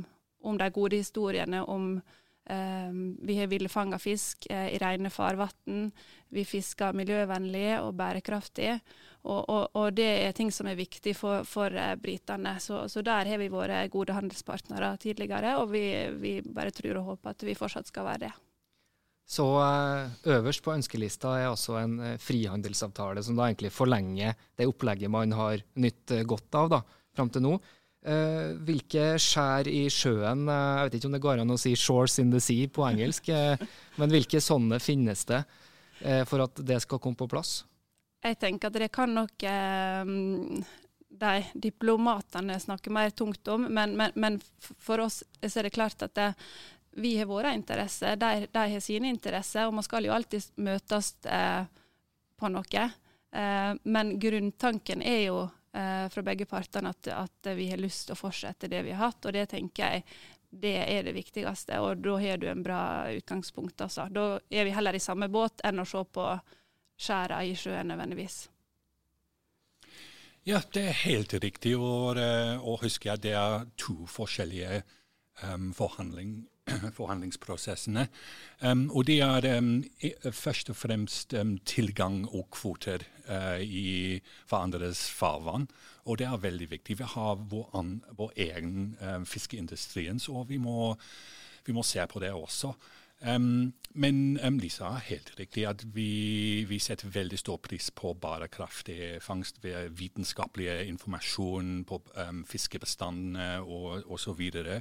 om, 0.42 0.58
de 0.58 0.70
gode 0.76 1.00
historiene, 1.02 1.64
om 1.64 1.92
um, 1.98 3.04
vi 3.26 3.38
har 3.40 3.50
villfanga 3.50 4.00
fisk 4.00 4.48
uh, 4.52 4.68
i 4.70 4.78
rene 4.82 5.10
farvann, 5.10 5.90
vi 6.30 6.46
fisker 6.46 6.94
miljøvennlig 6.94 7.80
og 7.80 7.96
bærekraftig. 7.98 8.76
Og, 9.20 9.50
og, 9.50 9.90
det 9.98 10.12
er 10.28 10.36
ting 10.36 10.52
som 10.54 10.70
er 10.70 10.78
viktig 10.80 11.16
for, 11.18 11.48
for 11.48 11.74
uh, 11.74 11.96
britene. 12.00 12.54
Så, 12.60 12.86
så, 12.92 13.02
der 13.02 13.28
har 13.32 13.42
vi 13.42 13.50
vært 13.52 13.90
gode 13.92 14.16
handelspartnere 14.16 14.94
tidligere, 15.02 15.58
og 15.60 15.74
vi, 15.74 15.88
vi 16.22 16.38
bare 16.46 16.76
tror 16.76 17.02
og 17.02 17.16
håper 17.16 17.34
at 17.34 17.50
vi 17.50 17.58
fortsatt 17.58 17.90
skal 17.90 18.08
være 18.08 18.28
det. 18.28 18.36
Så 19.30 19.46
eh, 19.62 20.30
øverst 20.34 20.64
på 20.66 20.74
ønskelista 20.74 21.36
er 21.38 21.52
også 21.52 21.76
en 21.84 22.00
eh, 22.02 22.16
frihandelsavtale, 22.22 23.22
som 23.22 23.38
da 23.38 23.46
egentlig 23.46 23.70
forlenger 23.76 24.34
det 24.58 24.66
opplegget 24.70 25.12
man 25.14 25.36
har 25.38 25.62
nytt 25.78 26.16
eh, 26.16 26.26
godt 26.26 26.58
av 26.58 26.72
da, 26.74 26.80
fram 27.16 27.30
til 27.34 27.46
nå. 27.46 27.60
Hvilke 28.00 29.18
skjær 29.20 29.68
i 29.68 29.82
sjøen, 29.92 30.46
jeg 30.48 30.86
vet 30.86 30.94
ikke 30.96 31.08
om 31.10 31.16
det 31.18 31.20
går 31.26 31.42
an 31.42 31.52
å 31.52 31.58
si 31.60 31.74
'shores 31.76 32.14
in 32.24 32.30
the 32.32 32.40
sea' 32.40 32.70
på 32.72 32.86
engelsk, 32.88 33.28
men 34.00 34.14
hvilke 34.14 34.40
sånne 34.40 34.80
finnes 34.80 35.26
det 35.28 35.42
for 36.32 36.46
at 36.46 36.62
det 36.64 36.78
skal 36.80 37.02
komme 37.04 37.20
på 37.20 37.28
plass? 37.28 37.66
Jeg 38.24 38.40
tenker 38.40 38.72
at 38.72 38.80
det 38.80 38.88
kan 38.96 39.12
nok 39.12 39.44
de 39.44 41.34
diplomatene 41.60 42.56
snakke 42.64 42.90
mer 42.90 43.12
tungt 43.12 43.52
om, 43.52 43.68
men, 43.68 43.98
men, 44.00 44.16
men 44.16 44.40
for 44.80 45.04
oss 45.04 45.20
er 45.44 45.68
det 45.68 45.76
klart 45.76 46.08
at 46.08 46.16
det, 46.16 46.32
vi 46.92 47.18
har 47.18 47.26
våre 47.26 47.54
interesser, 47.54 48.16
de, 48.16 48.48
de, 48.52 48.66
har 48.74 48.80
sine 48.80 49.10
interesser, 49.10 49.68
og 49.68 49.74
man 49.74 49.86
skal 49.86 50.06
jo 50.06 50.14
alltid 50.16 50.50
møtes 50.64 51.14
eh, 51.26 51.64
på 52.40 52.52
noe. 52.52 52.90
Eh, 53.32 53.72
men 53.84 54.16
grunntanken 54.20 55.04
er 55.06 55.22
jo 55.28 55.44
eh, 55.74 56.10
fra 56.10 56.26
begge 56.26 56.48
partene 56.50 56.94
at, 56.96 57.12
at, 57.14 57.54
vi 57.56 57.70
har 57.72 57.82
lyst 57.82 58.08
til 58.08 58.18
å 58.18 58.20
fortsette 58.20 58.72
det 58.72 58.84
vi 58.88 58.96
har 58.96 59.10
hatt, 59.10 59.26
og 59.26 59.36
det 59.36 59.48
tenker 59.54 59.86
jeg 59.86 60.06
det 60.50 60.78
er 60.82 61.04
det 61.06 61.14
viktigste. 61.14 61.78
Og 61.86 62.02
da 62.02 62.16
har 62.18 62.40
du 62.42 62.48
en 62.50 62.64
bra 62.66 62.82
utgangspunkt. 63.14 63.82
Altså. 63.86 64.08
Da 64.10 64.40
er 64.50 64.66
vi 64.66 64.74
heller 64.74 64.98
i 64.98 65.04
samme 65.04 65.30
båt 65.30 65.62
enn 65.64 65.84
å 65.84 65.86
se 65.86 66.02
på 66.10 66.26
skjæra 67.00 67.44
i 67.46 67.54
sjøen 67.56 67.92
nødvendigvis. 67.92 68.48
Ja, 70.48 70.62
det 70.74 70.88
er 70.90 71.02
helt 71.04 71.34
riktig. 71.44 71.76
Og, 71.78 72.18
eh, 72.18 72.58
og 72.58 72.82
husker 72.84 73.14
at 73.14 73.24
det 73.24 73.36
er 73.38 73.68
to 73.78 74.08
forskjellige 74.10 74.82
um, 75.44 75.70
forhandling, 75.76 76.48
forhandlingsprosessene. 77.00 78.08
Um, 78.62 78.88
og 78.92 79.08
det 79.08 79.20
er 79.26 79.48
um, 79.58 79.84
først 80.32 80.70
og 80.70 80.78
fremst 80.78 81.34
um, 81.34 81.58
tilgang 81.66 82.24
og 82.28 82.50
kvoter 82.56 83.06
uh, 83.30 83.60
i 83.62 84.20
hverandres 84.50 85.08
farvann. 85.10 85.70
Og 86.06 86.20
det 86.20 86.28
er 86.28 86.42
veldig 86.42 86.70
viktig. 86.72 87.00
Vi 87.00 87.10
har 87.16 87.36
vår, 87.50 87.70
an, 87.78 88.00
vår 88.18 88.34
egen 88.38 88.96
uh, 89.02 89.22
fiskeindustri, 89.26 90.08
så 90.20 90.46
vi 90.48 90.58
må, 90.58 90.96
vi 91.66 91.76
må, 91.76 91.84
se 91.84 92.06
på 92.08 92.22
det 92.24 92.34
også. 92.34 92.74
Men 93.20 94.40
Lisa 94.62 94.94
har 94.94 95.02
helt 95.10 95.34
riktig 95.36 95.66
at 95.68 95.82
vi, 95.92 96.64
vi, 96.70 96.78
setter 96.80 97.12
veldig 97.12 97.36
stor 97.42 97.58
pris 97.60 97.90
på 97.92 98.14
bærekraftig 98.16 99.18
fangst 99.20 99.60
ved 99.60 99.90
vitenskapelig 100.00 100.86
informasjon 100.88 101.84
på 101.84 102.00
fiskebestandene 102.48 103.50
og 103.60 104.08
osv. 104.08 104.40
Og 104.40 104.72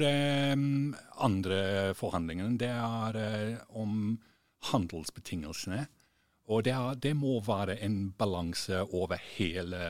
det 0.00 0.56
mm, 0.56 0.94
andre 1.26 1.58
forhandlingene 1.98 2.58
det 2.60 2.70
er 2.72 3.18
uh, 3.20 3.80
om 3.80 4.16
handelsbetingelsene. 4.70 5.84
Og 6.52 6.64
det, 6.64 6.74
er, 6.76 6.98
det, 7.00 7.14
må 7.16 7.38
være 7.44 7.78
en 7.84 8.12
balanse 8.18 8.82
over 8.92 9.20
hele 9.36 9.80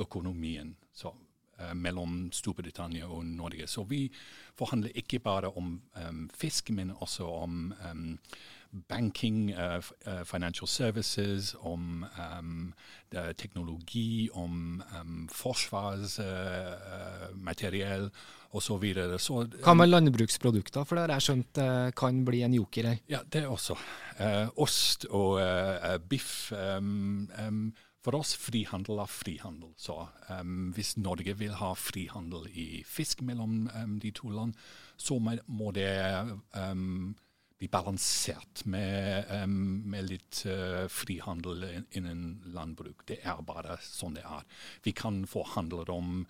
økonomien 0.00 0.74
så, 0.92 1.12
uh, 1.60 1.74
mellom 1.74 2.30
Storbritannia 2.32 3.08
og 3.08 3.24
Norge. 3.28 3.66
Så 3.68 3.84
vi 3.88 4.06
forhandler 4.58 4.96
ikke 4.96 5.20
bare 5.20 5.52
om 5.56 5.74
um, 5.96 6.24
fisk, 6.36 6.70
men 6.70 6.92
også 6.92 7.28
om 7.28 7.74
um, 7.90 8.18
banking, 8.88 9.54
uh, 9.54 9.80
financial 10.24 10.68
services, 10.68 11.56
om 11.60 12.06
um, 12.18 12.74
teknologi, 13.36 14.30
om 14.32 14.82
forsvarsmateriell 15.28 18.04
uh, 18.04 18.10
osv. 18.56 18.84
Hva 19.64 19.74
med 19.76 19.88
landbruksprodukter, 19.88 20.84
for 20.84 20.94
det 20.96 21.02
har 21.04 21.10
jeg 21.16 21.22
skjønt 21.28 21.54
kan 21.96 22.24
bli 22.24 22.42
en 22.46 22.54
joker 22.56 22.84
her? 22.90 22.98
Ja, 23.12 23.20
det 23.24 23.46
også. 23.48 23.74
Ost 24.60 25.04
og 25.10 25.40
biff. 26.08 26.52
For 28.02 28.18
oss 28.18 28.32
frihandel 28.34 28.98
er 28.98 29.10
frihandel. 29.10 29.70
Så 29.78 29.94
um, 30.26 30.72
hvis 30.74 30.96
Norge 30.98 31.36
vil 31.38 31.54
ha 31.60 31.70
frihandel 31.78 32.48
i 32.50 32.82
fisk 32.86 33.22
mellom 33.22 33.68
um, 33.70 33.98
de 34.02 34.10
to 34.14 34.32
land, 34.34 34.56
så 34.98 35.20
må 35.22 35.70
det 35.76 35.92
um, 36.58 37.14
bli 37.62 37.68
balansert 37.70 38.64
med, 38.66 39.28
med 39.86 40.08
litt 40.10 40.40
uh, 40.50 40.88
frihandel 40.90 41.62
innen 41.94 42.40
landbruk. 42.50 43.04
Det 43.06 43.20
er 43.22 43.38
bare 43.46 43.76
sånn 43.86 44.16
det 44.18 44.24
er. 44.26 44.42
Vi 44.82 44.90
kan 44.98 45.20
forhandle 45.30 45.86
om 45.94 46.24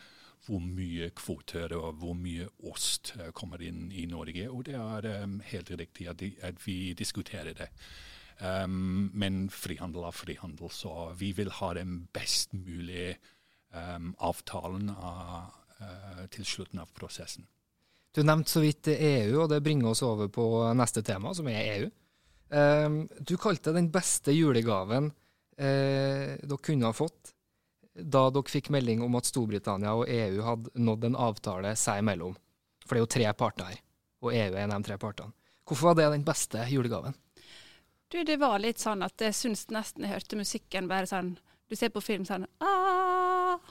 hvor 0.45 0.61
mye 0.61 1.09
kvoter 1.17 1.73
og 1.79 2.03
hvor 2.03 2.19
mye 2.19 2.51
ost 2.69 3.15
uh, 3.17 3.31
kommer 3.33 3.65
inn 3.65 3.87
i 3.97 4.05
Norge, 4.11 4.45
og 4.51 4.67
det 4.69 4.77
er 4.77 5.09
helt 5.55 5.73
riktig 5.81 6.11
at, 6.12 6.27
vi 6.67 6.93
diskuterer 6.99 7.57
det. 7.57 7.71
Men 8.43 9.45
frihandel 9.55 10.09
er 10.09 10.17
frihandel, 10.17 10.69
så 10.75 11.12
vi 11.15 11.31
vil 11.37 11.53
ha 11.61 11.69
den 11.79 12.09
best 12.12 12.57
mulige 12.57 13.15
avtalen 13.73 14.91
av, 14.91 15.53
uh, 15.79 16.25
til 16.35 16.45
slutten 16.49 16.83
av 16.83 16.91
prosessen. 16.97 17.47
Du 18.12 18.23
nevnte 18.23 18.52
så 18.52 18.61
vidt 18.61 18.90
EU, 18.92 19.42
og 19.42 19.49
det 19.52 19.62
bringer 19.64 19.92
oss 19.92 20.02
over 20.04 20.28
på 20.28 20.45
neste 20.76 21.02
tema, 21.07 21.33
som 21.35 21.49
er 21.49 21.69
EU. 21.76 21.90
Ehm, 22.52 22.99
du 23.19 23.37
kalte 23.40 23.73
den 23.73 23.88
beste 23.92 24.35
julegaven 24.37 25.09
eh, 25.57 26.37
dere 26.37 26.61
kunne 26.61 26.90
ha 26.90 26.97
fått 26.97 27.33
da 27.92 28.26
dere 28.33 28.49
fikk 28.49 28.71
melding 28.73 29.02
om 29.04 29.16
at 29.19 29.28
Storbritannia 29.28 29.95
og 29.97 30.09
EU 30.09 30.42
hadde 30.45 30.73
nådd 30.81 31.09
en 31.09 31.19
avtale 31.28 31.75
seg 31.76 32.00
imellom. 32.00 32.37
For 32.85 32.95
det 32.95 33.00
er 33.00 33.04
jo 33.04 33.12
tre 33.16 33.33
parter 33.37 33.69
her, 33.69 33.81
og 34.25 34.33
EU 34.33 34.52
er 34.52 34.62
en 34.64 34.73
av 34.73 34.83
de 34.83 34.88
tre 34.90 34.99
partene. 35.00 35.33
Hvorfor 35.69 35.92
var 35.92 35.99
det 36.00 36.11
den 36.16 36.26
beste 36.26 36.64
julegaven? 36.69 37.14
Du, 38.12 38.25
Det 38.25 38.37
var 38.37 38.59
litt 38.61 38.81
sånn 38.81 39.04
at 39.04 39.21
jeg 39.21 39.37
syns 39.37 39.69
nesten 39.73 40.04
jeg 40.04 40.12
hørte 40.12 40.40
musikken 40.40 40.88
bare 40.90 41.09
sånn 41.09 41.37
Du 41.73 41.76
ser 41.81 41.88
på 41.88 42.02
film 42.05 42.26
sånn 42.29 42.45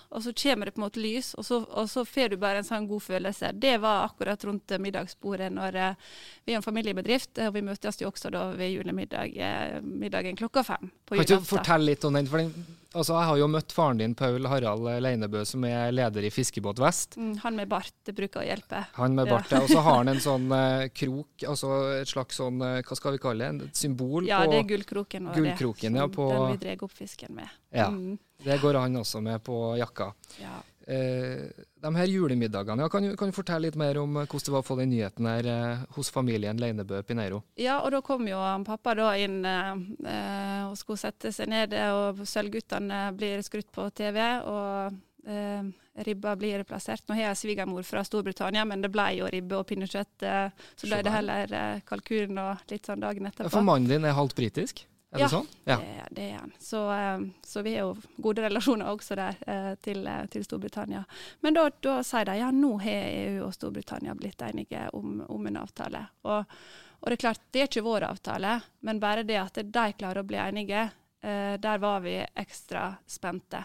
og 0.09 0.23
så 0.23 0.33
kommer 0.33 0.65
det 0.65 0.73
på 0.75 0.81
en 0.81 0.85
måte 0.85 1.01
lys, 1.01 1.33
og 1.39 1.45
så, 1.45 1.61
og 1.63 1.89
så 1.89 2.03
får 2.05 2.33
du 2.33 2.37
bare 2.41 2.61
en 2.61 2.67
sånn 2.67 2.87
god 2.89 3.03
følelse. 3.05 3.51
Det 3.61 3.77
var 3.83 4.05
akkurat 4.09 4.43
rundt 4.47 4.73
middagsbordet 4.83 5.49
når 5.53 5.77
uh, 5.79 6.09
vi 6.45 6.53
er 6.53 6.59
en 6.59 6.65
familiebedrift, 6.65 7.39
og 7.45 7.55
vi 7.55 7.63
møtes 7.65 8.01
jo 8.01 8.09
også 8.11 8.31
da 8.33 8.49
ved 8.57 8.73
julemiddagen 8.75 10.39
klokka 10.39 10.65
fem 10.67 10.91
Kan 11.17 11.25
ikke 11.25 11.39
du 11.41 11.49
fortelle 11.49 11.85
litt 11.91 12.05
om 12.07 12.13
den? 12.13 12.27
For 12.31 12.37
den 12.41 12.53
altså, 12.93 13.13
jeg 13.19 13.27
har 13.29 13.37
jo 13.39 13.47
møtt 13.47 13.71
faren 13.75 13.97
din, 14.01 14.13
Paul 14.15 14.45
Harald 14.51 14.87
Leinebø, 15.03 15.45
som 15.47 15.63
er 15.67 15.91
leder 15.91 16.25
i 16.27 16.31
Fiskebåt 16.33 16.79
Vest. 16.79 17.15
Mm, 17.17 17.37
han 17.43 17.55
med 17.55 17.69
bart 17.71 17.93
bruker 18.15 18.41
å 18.41 18.45
hjelpe. 18.47 18.85
Han 18.97 19.15
med 19.15 19.27
Ja. 19.27 19.35
bart, 19.37 19.51
ja. 19.51 19.61
og 19.61 19.69
så 19.69 19.81
har 19.81 19.95
han 20.01 20.07
en 20.09 20.19
sånn 20.29 20.47
eh, 20.51 20.87
krok, 20.89 21.27
altså 21.47 22.01
et 22.01 22.07
slags 22.11 22.35
sånn, 22.41 22.59
eh, 22.61 22.81
hva 22.83 22.95
skal 22.99 23.11
vi 23.15 23.17
kalle 23.23 23.51
det, 23.59 23.69
et 23.71 23.75
symbol 23.75 24.25
Ja, 24.27 24.41
på 24.45 24.51
det 24.51 24.59
er 24.59 24.67
gullkroken 24.75 25.27
og 25.29 25.35
Gullkroken, 25.35 25.93
det. 25.93 25.99
ja, 26.03 26.07
på- 26.07 26.29
Den 26.31 26.51
vi 26.57 26.65
drar 26.65 26.83
opp 26.83 26.91
fisken 26.91 27.35
med. 27.35 27.49
Ja. 27.71 27.87
Mm, 27.89 28.17
Det 28.43 28.59
går 28.61 28.79
han 28.81 28.95
også 28.95 29.21
med 29.21 29.43
på 29.43 29.77
jakka. 29.77 30.13
ja. 30.41 30.59
Eh, 30.91 31.65
de 31.81 31.89
her 31.95 32.09
julemiddagene, 32.11 32.83
ja, 32.83 32.89
kan, 32.89 33.05
du, 33.05 33.15
kan 33.17 33.29
du 33.31 33.35
fortelle 33.35 33.69
litt 33.69 33.77
mer 33.79 33.97
om 34.01 34.17
eh, 34.19 34.25
hvordan 34.25 34.47
det 34.47 34.53
var 34.55 34.63
å 34.63 34.67
få 34.67 34.75
den 34.81 34.91
nyheten 34.91 35.29
her 35.29 35.47
eh, 35.47 35.83
hos 35.95 36.09
familien 36.11 36.59
Leinebø 36.59 36.99
Pineiro? 37.07 37.41
Ja, 37.61 37.77
og 37.85 37.93
da 37.95 38.01
kom 38.03 38.27
jo 38.27 38.41
pappa 38.67 38.95
da 38.99 39.13
inn 39.15 39.39
eh, 39.47 39.71
eh, 40.11 40.65
og 40.67 40.75
skulle 40.79 40.99
sette 40.99 41.31
seg 41.35 41.47
ned, 41.53 41.77
og 41.95 42.25
Sølvguttene 42.27 43.05
blir 43.15 43.45
skrutt 43.47 43.71
på 43.71 43.87
TV, 43.95 44.19
og 44.51 45.31
eh, 45.31 45.71
ribba 46.09 46.35
blir 46.35 46.65
plassert. 46.67 47.07
Nå 47.07 47.15
har 47.15 47.29
jeg 47.29 47.41
svigermor 47.45 47.87
fra 47.87 48.03
Storbritannia, 48.07 48.67
men 48.67 48.83
det 48.83 48.91
ble 48.91 49.07
jo 49.21 49.31
ribbe 49.31 49.61
og 49.61 49.67
pinnekjøtt. 49.71 50.27
Så 50.75 50.89
ble 50.89 51.01
det 51.05 51.13
heller 51.13 51.57
kalkun 51.87 52.39
og 52.41 52.71
litt 52.71 52.87
sånn 52.87 53.03
dagen 53.03 53.31
etterpå. 53.31 53.51
For 53.53 53.67
mannen 53.67 53.91
din 53.91 54.07
er 54.07 54.17
halvt 54.17 54.39
britisk? 54.39 54.85
Er 55.11 55.19
Ja, 55.19 55.25
det 55.25 55.29
sånn? 55.29 55.47
Ja. 55.67 55.75
Det, 56.11 56.23
er 56.23 56.37
han. 56.37 56.51
Så, 56.59 56.91
eh, 56.91 57.19
så 57.43 57.61
vi 57.61 57.73
har 57.75 57.81
jo 57.89 57.95
gode 58.23 58.45
relasjoner 58.45 58.87
også 58.93 59.17
der 59.19 59.41
eh, 59.43 59.73
til, 59.83 60.05
eh, 60.07 60.23
til 60.31 60.45
Storbritannia. 60.47 61.01
Men 61.43 61.57
da, 61.57 61.65
da 61.83 61.97
sier 62.07 62.29
de 62.29 62.37
ja, 62.39 62.47
nå 62.55 62.77
har 62.79 63.09
EU 63.09 63.41
og 63.43 63.51
Storbritannia 63.53 64.15
blitt 64.15 64.41
enige 64.47 64.85
om, 64.95 65.19
om 65.27 65.49
en 65.51 65.59
avtale. 65.59 66.05
Og, 66.31 66.55
og 67.01 67.11
det 67.11 67.17
er 67.17 67.23
klart, 67.25 67.43
det 67.51 67.63
er 67.63 67.67
ikke 67.67 67.83
vår 67.83 68.07
avtale, 68.07 68.55
men 68.87 69.03
bare 69.03 69.27
det 69.27 69.39
at 69.41 69.59
de 69.59 69.85
klarer 69.99 70.23
å 70.23 70.29
bli 70.29 70.39
enige, 70.39 70.89
der 71.21 71.77
var 71.77 71.99
vi 72.01 72.15
ekstra 72.17 72.95
spente. 73.05 73.59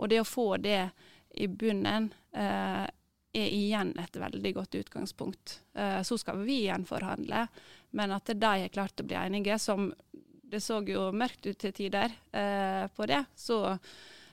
Og 0.00 0.08
det 0.08 0.22
å 0.22 0.24
få 0.24 0.56
det 0.56 0.86
i 1.36 1.44
bunnen 1.48 2.06
er 2.32 2.88
igjen 3.36 3.90
et 4.00 4.16
veldig 4.16 4.52
godt 4.56 4.78
utgangspunkt. 4.80 5.58
Så 6.08 6.18
skal 6.20 6.40
vi 6.46 6.62
igjen 6.62 6.86
forhandle, 6.88 7.42
men 7.92 8.16
at 8.16 8.32
de 8.32 8.48
har 8.48 8.72
klart 8.72 9.04
å 9.04 9.08
bli 9.08 9.18
enige, 9.18 9.58
som 9.60 9.90
det 10.52 10.60
så 10.62 10.80
jo 10.86 11.08
mørkt 11.16 11.46
ut 11.48 11.58
til 11.58 11.72
tider 11.74 12.12
eh, 12.32 12.84
på 12.92 13.08
det, 13.08 13.24
så 13.36 13.64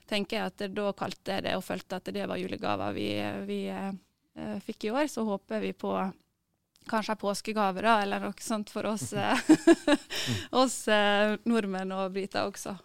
tenker 0.10 0.40
jeg 0.40 0.52
at 0.52 0.64
da 0.74 0.92
kalte 0.98 1.38
jeg 1.38 1.46
det 1.46 1.58
og 1.58 1.66
følte 1.66 2.00
at 2.00 2.10
det 2.14 2.26
var 2.30 2.40
julegaver 2.42 2.96
vi, 2.96 3.10
vi 3.48 3.60
eh, 3.70 4.58
fikk 4.66 4.90
i 4.90 4.92
år. 4.96 5.08
Så 5.12 5.26
håper 5.28 5.62
vi 5.64 5.74
på 5.78 5.94
kanskje 6.90 7.14
en 7.14 7.22
påskegave 7.22 7.84
da, 7.86 8.00
eller 8.04 8.24
noe 8.24 8.44
sånt 8.44 8.72
for 8.74 8.90
oss, 8.90 9.12
eh, 9.14 9.38
oss 10.62 10.82
eh, 10.92 11.38
nordmenn 11.50 11.94
og 11.96 12.14
briter 12.16 12.50
også. 12.50 12.76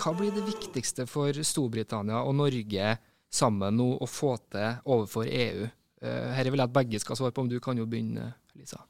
Hva 0.00 0.14
blir 0.16 0.32
det 0.32 0.46
viktigste 0.46 1.04
for 1.10 1.36
Storbritannia 1.44 2.22
og 2.24 2.38
Norge 2.38 2.94
sammen 3.30 3.76
nå 3.76 3.90
å 4.00 4.06
få 4.08 4.32
til 4.48 4.78
overfor 4.88 5.28
EU? 5.28 5.68
Eh, 6.00 6.30
Her 6.36 6.50
vil 6.50 6.60
jeg 6.62 6.68
at 6.70 6.78
begge 6.78 7.00
skal 7.02 7.18
svare 7.18 7.34
på, 7.36 7.44
om 7.44 7.50
du 7.50 7.58
kan 7.60 7.78
jo 7.78 7.86
begynne, 7.86 8.32
Lisa. 8.58 8.80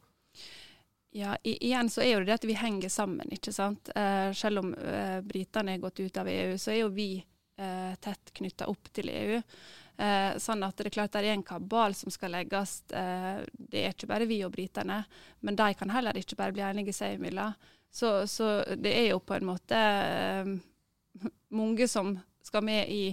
Ja, 1.12 1.34
igjen 1.42 1.90
så 1.90 2.04
er 2.04 2.12
jo 2.12 2.22
det 2.22 2.36
at 2.36 2.46
vi 2.46 2.54
henger 2.54 2.88
sammen, 2.92 3.32
ikke 3.34 3.52
sant. 3.52 3.90
Eh, 3.98 4.30
selv 4.36 4.62
om 4.62 4.74
eh, 4.78 5.18
britene 5.26 5.74
er 5.74 5.82
gått 5.82 5.98
ut 6.00 6.20
av 6.22 6.28
EU, 6.30 6.54
så 6.58 6.70
er 6.70 6.84
jo 6.84 6.92
vi 6.94 7.12
eh, 7.18 7.94
tett 7.98 8.30
knytta 8.38 8.68
opp 8.70 8.92
til 8.94 9.10
EU. 9.10 9.40
Eh, 10.00 10.36
sånn 10.38 10.62
at 10.64 10.78
det 10.78 10.86
er 10.86 10.94
klart 10.94 11.12
det 11.12 11.24
er 11.24 11.34
en 11.34 11.42
kabal 11.44 11.96
som 11.98 12.14
skal 12.14 12.32
legges. 12.36 12.78
Eh, 12.94 13.42
det 13.52 13.82
er 13.82 13.96
ikke 13.96 14.08
bare 14.12 14.28
vi 14.30 14.38
og 14.46 14.54
britene, 14.54 15.02
men 15.42 15.58
de 15.58 15.66
kan 15.76 15.90
heller 15.90 16.16
ikke 16.16 16.38
bare 16.38 16.54
bli 16.54 16.64
enige 16.64 16.94
seg 16.94 17.18
imellom. 17.18 17.58
Så, 17.90 18.12
så 18.30 18.60
det 18.78 18.92
er 18.94 19.08
jo 19.10 19.18
på 19.18 19.34
en 19.34 19.48
måte 19.50 19.74
eh, 19.76 20.52
mange 21.58 21.90
som 21.90 22.14
skal 22.46 22.62
med 22.64 22.86
i, 22.86 23.10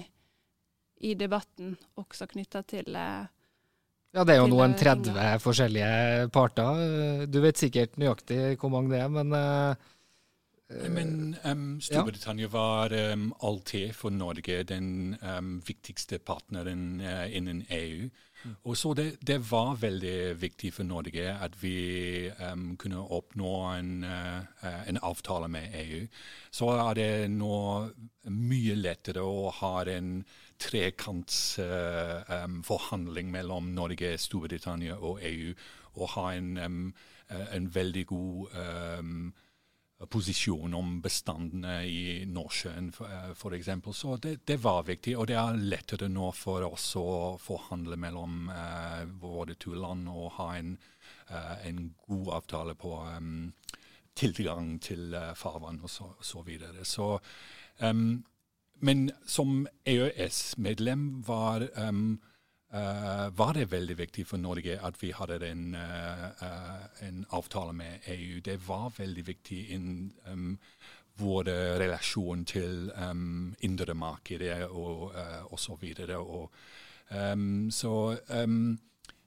i 1.02 1.16
debatten, 1.18 1.74
også 1.98 2.30
knytta 2.30 2.62
til 2.70 2.94
eh, 2.94 3.26
Ja, 4.18 4.24
det 4.26 4.34
er 4.34 4.40
jo 4.42 4.48
nå 4.50 4.64
en 4.66 4.74
eh, 4.74 4.80
30 4.82 5.44
forskjellige 5.44 6.30
parter. 6.34 7.28
Du 7.30 7.38
vet 7.44 7.60
sikkert 7.60 8.00
nøyaktig 8.02 8.56
hvor 8.58 8.72
mange 8.74 8.96
det 8.96 9.04
er, 9.04 9.12
men 9.14 9.36
uh, 9.36 9.94
Men 10.90 11.36
um, 11.46 11.68
Storbritannia 11.80 12.50
var 12.50 12.96
um, 13.14 13.30
alltid 13.46 13.94
for 13.96 14.10
Norge 14.10 14.64
den 14.66 15.16
um, 15.22 15.60
viktigste 15.68 16.18
partneren 16.18 16.98
uh, 17.00 17.28
innen 17.30 17.62
EU. 17.70 18.10
Og 18.66 18.78
så 18.78 18.94
det, 18.98 19.06
det 19.22 19.38
var 19.52 19.78
veldig 19.82 20.34
viktig 20.42 20.74
for 20.74 20.88
Norge 20.88 21.30
at 21.34 21.56
vi 21.62 22.30
um, 22.42 22.74
kunne 22.80 23.06
oppnå 23.20 23.54
en, 23.76 23.94
uh, 24.04 24.42
uh, 24.64 24.82
en 24.90 25.00
avtale 25.02 25.48
med 25.48 25.78
EU. 25.84 26.04
Så 26.52 26.74
er 26.74 26.98
det 26.98 27.12
nå 27.38 27.62
mye 28.34 28.82
lettere 28.82 29.22
å 29.22 29.50
ha 29.62 29.74
en 29.94 30.24
trekantsforhandling 30.62 33.32
mellom 33.32 33.74
Norge, 33.76 34.18
Storbritannia 34.18 34.96
og 34.98 35.20
EU, 35.26 35.54
og 35.98 36.10
ha 36.16 36.34
en, 36.38 36.58
uh, 37.32 37.56
en 37.56 37.76
veldig 37.76 38.06
god 38.08 38.48
posisjon 40.06 40.76
om 40.78 40.98
bestandene 41.02 41.80
i 41.90 42.02
Nordsjøen, 42.30 42.92
f.eks. 42.94 43.70
Så 43.98 44.18
det, 44.22 44.36
det, 44.46 44.60
var 44.62 44.86
viktig, 44.86 45.16
og 45.18 45.26
det 45.32 45.38
er 45.40 45.58
lettere 45.58 46.10
nå 46.12 46.30
for 46.38 46.66
oss 46.68 46.92
å 47.00 47.38
forhandle 47.42 47.98
mellom 47.98 48.52
uh, 48.54 49.04
våre 49.22 49.58
to 49.58 49.74
land 49.74 50.06
og 50.12 50.36
ha 50.38 50.52
en, 50.60 50.76
uh, 51.32 51.56
en 51.66 51.82
god 52.06 52.34
avtale 52.38 52.78
på 52.78 52.94
um, 53.18 53.50
tilgang 54.18 54.76
til 54.84 55.18
uh, 55.18 55.34
farvann 55.38 55.82
og 55.82 55.90
så, 55.90 56.12
så 56.22 56.46
videre. 56.46 56.86
Så, 56.86 57.16
um, 57.82 58.22
men 58.80 59.12
som 59.26 59.68
EØS-medlem 59.86 61.24
var 61.28 61.70
um, 61.76 62.18
Uh, 62.68 63.30
var 63.32 63.54
det 63.56 63.70
veldig 63.72 63.96
viktig 63.96 64.26
for 64.28 64.38
Norge 64.44 64.74
at 64.84 64.98
vi 65.00 65.14
hadde 65.16 65.38
en, 65.48 65.70
uh, 65.72 66.82
en 67.00 67.22
avtale 67.32 67.72
med 67.74 68.04
EU. 68.12 68.42
Det 68.44 68.58
var 68.68 68.92
veldig 68.98 69.24
viktig 69.28 69.60
i 69.72 69.78
um, 70.28 70.58
vår 71.16 71.48
relasjon 71.80 72.44
til 72.46 72.92
um, 72.92 73.56
indre 73.64 73.96
markedet 73.96 74.68
og, 74.68 75.16
uh, 75.16 75.48
og 75.48 75.60
så 75.60 75.78
videre. 75.80 76.18
Og, 76.20 76.52
um, 77.08 77.72
så 77.72 78.18
um, 78.36 78.76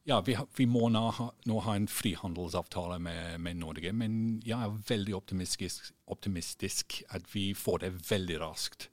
ja, 0.05 0.21
vi, 0.21 0.37
vi 0.57 0.67
må 0.67 0.89
nå 0.93 1.03
ha, 1.17 1.29
nå 1.47 1.59
ha, 1.65 1.75
en 1.77 1.89
frihandelsavtale 1.89 2.99
med, 3.03 3.41
med, 3.41 3.61
Norge, 3.61 3.93
men 3.93 4.41
jeg 4.45 4.57
er 4.57 4.79
veldig 4.89 5.17
optimistisk, 5.17 5.93
optimistisk 6.11 7.03
at 7.09 7.29
vi 7.35 7.51
får 7.55 7.85
det 7.85 7.93
veldig 8.11 8.41
raskt. 8.43 8.91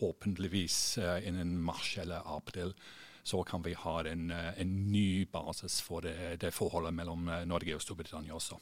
Håpentligvis 0.00 0.98
eh, 0.98 1.28
innen 1.28 1.58
mars 1.62 1.98
eller 1.98 2.36
april 2.36 2.74
så 3.22 3.42
kan 3.42 3.62
vi 3.62 3.74
ha 3.74 4.00
en, 4.04 4.30
eh, 4.30 4.60
en 4.60 4.92
ny 4.92 5.24
basis 5.32 5.80
for 5.80 6.00
det, 6.00 6.40
det 6.40 6.54
forholdet 6.54 6.94
mellom 6.94 7.28
eh, 7.28 7.44
Norge 7.46 7.74
og 7.74 7.82
Storbritannia 7.82 8.34
også. 8.34 8.56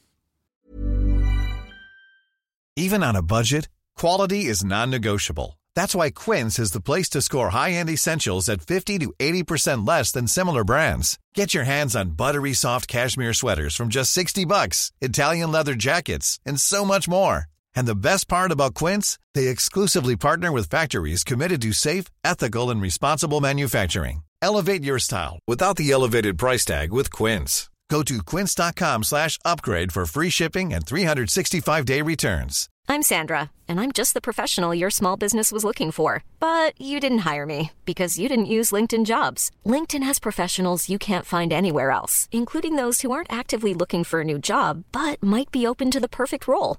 Even 2.76 3.02
on 3.02 3.16
a 3.16 3.22
budget, 3.22 3.68
quality 3.96 4.50
is 4.50 4.64
non-negotiable. 4.64 5.58
That's 5.74 5.94
why 5.94 6.10
Quince 6.10 6.58
is 6.58 6.72
the 6.72 6.80
place 6.80 7.08
to 7.10 7.22
score 7.22 7.50
high-end 7.50 7.90
essentials 7.90 8.48
at 8.48 8.62
50 8.62 8.98
to 8.98 9.12
80% 9.18 9.86
less 9.86 10.12
than 10.12 10.26
similar 10.26 10.64
brands. 10.64 11.18
Get 11.34 11.54
your 11.54 11.64
hands 11.64 11.96
on 11.96 12.16
buttery 12.16 12.52
soft 12.52 12.88
cashmere 12.88 13.32
sweaters 13.32 13.76
from 13.76 13.88
just 13.88 14.12
60 14.12 14.44
bucks, 14.44 14.92
Italian 15.00 15.52
leather 15.52 15.74
jackets, 15.74 16.40
and 16.44 16.60
so 16.60 16.84
much 16.84 17.08
more. 17.08 17.46
And 17.76 17.86
the 17.86 17.94
best 17.94 18.28
part 18.28 18.52
about 18.52 18.74
Quince, 18.74 19.18
they 19.34 19.48
exclusively 19.48 20.16
partner 20.16 20.52
with 20.52 20.70
factories 20.70 21.24
committed 21.24 21.62
to 21.62 21.72
safe, 21.72 22.06
ethical, 22.24 22.70
and 22.70 22.80
responsible 22.80 23.40
manufacturing. 23.40 24.22
Elevate 24.42 24.84
your 24.84 24.98
style 24.98 25.38
without 25.46 25.76
the 25.76 25.90
elevated 25.90 26.38
price 26.38 26.64
tag 26.64 26.92
with 26.92 27.10
Quince. 27.12 27.68
Go 27.90 28.02
to 28.02 28.22
quince.com 28.22 29.02
slash 29.04 29.38
upgrade 29.44 29.92
for 29.92 30.04
free 30.06 30.30
shipping 30.30 30.74
and 30.74 30.84
365-day 30.84 32.02
returns. 32.02 32.68
I'm 32.90 33.02
Sandra, 33.02 33.50
and 33.66 33.78
I'm 33.80 33.92
just 33.92 34.14
the 34.14 34.20
professional 34.20 34.74
your 34.74 34.90
small 34.90 35.16
business 35.16 35.52
was 35.52 35.64
looking 35.64 35.90
for. 35.90 36.22
But 36.40 36.78
you 36.80 37.00
didn't 37.00 37.26
hire 37.30 37.46
me 37.46 37.72
because 37.84 38.18
you 38.18 38.28
didn't 38.28 38.54
use 38.56 38.72
LinkedIn 38.72 39.04
Jobs. 39.06 39.50
LinkedIn 39.66 40.02
has 40.02 40.18
professionals 40.18 40.88
you 40.88 40.98
can't 40.98 41.26
find 41.26 41.52
anywhere 41.52 41.90
else, 41.90 42.28
including 42.30 42.76
those 42.76 43.00
who 43.00 43.10
aren't 43.10 43.32
actively 43.32 43.74
looking 43.74 44.04
for 44.04 44.20
a 44.20 44.24
new 44.24 44.38
job 44.38 44.84
but 44.92 45.22
might 45.22 45.50
be 45.50 45.66
open 45.66 45.90
to 45.90 46.00
the 46.00 46.08
perfect 46.08 46.46
role, 46.48 46.78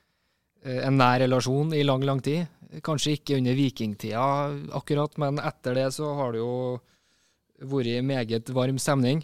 en 0.61 0.97
nær 0.97 1.19
relasjon 1.23 1.73
i 1.73 1.81
lang, 1.83 2.03
lang 2.05 2.19
tid. 2.21 2.45
Kanskje 2.85 3.15
ikke 3.17 3.39
under 3.39 3.55
vikingtida 3.57 4.25
akkurat, 4.77 5.17
men 5.21 5.39
etter 5.41 5.75
det 5.79 5.87
så 5.95 6.13
har 6.19 6.35
det 6.35 6.43
jo 6.43 6.53
vært 7.71 8.05
meget 8.05 8.49
varm 8.55 8.79
stemning. 8.81 9.23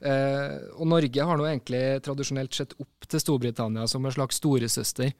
Eh, 0.00 0.56
og 0.80 0.88
Norge 0.88 1.24
har 1.28 1.36
nå 1.36 1.44
egentlig 1.44 2.00
tradisjonelt 2.04 2.56
sett 2.56 2.72
opp 2.80 3.04
til 3.04 3.20
Storbritannia 3.20 3.86
som 3.90 4.04
en 4.04 4.14
slags 4.14 4.40
storesøster. 4.40 5.12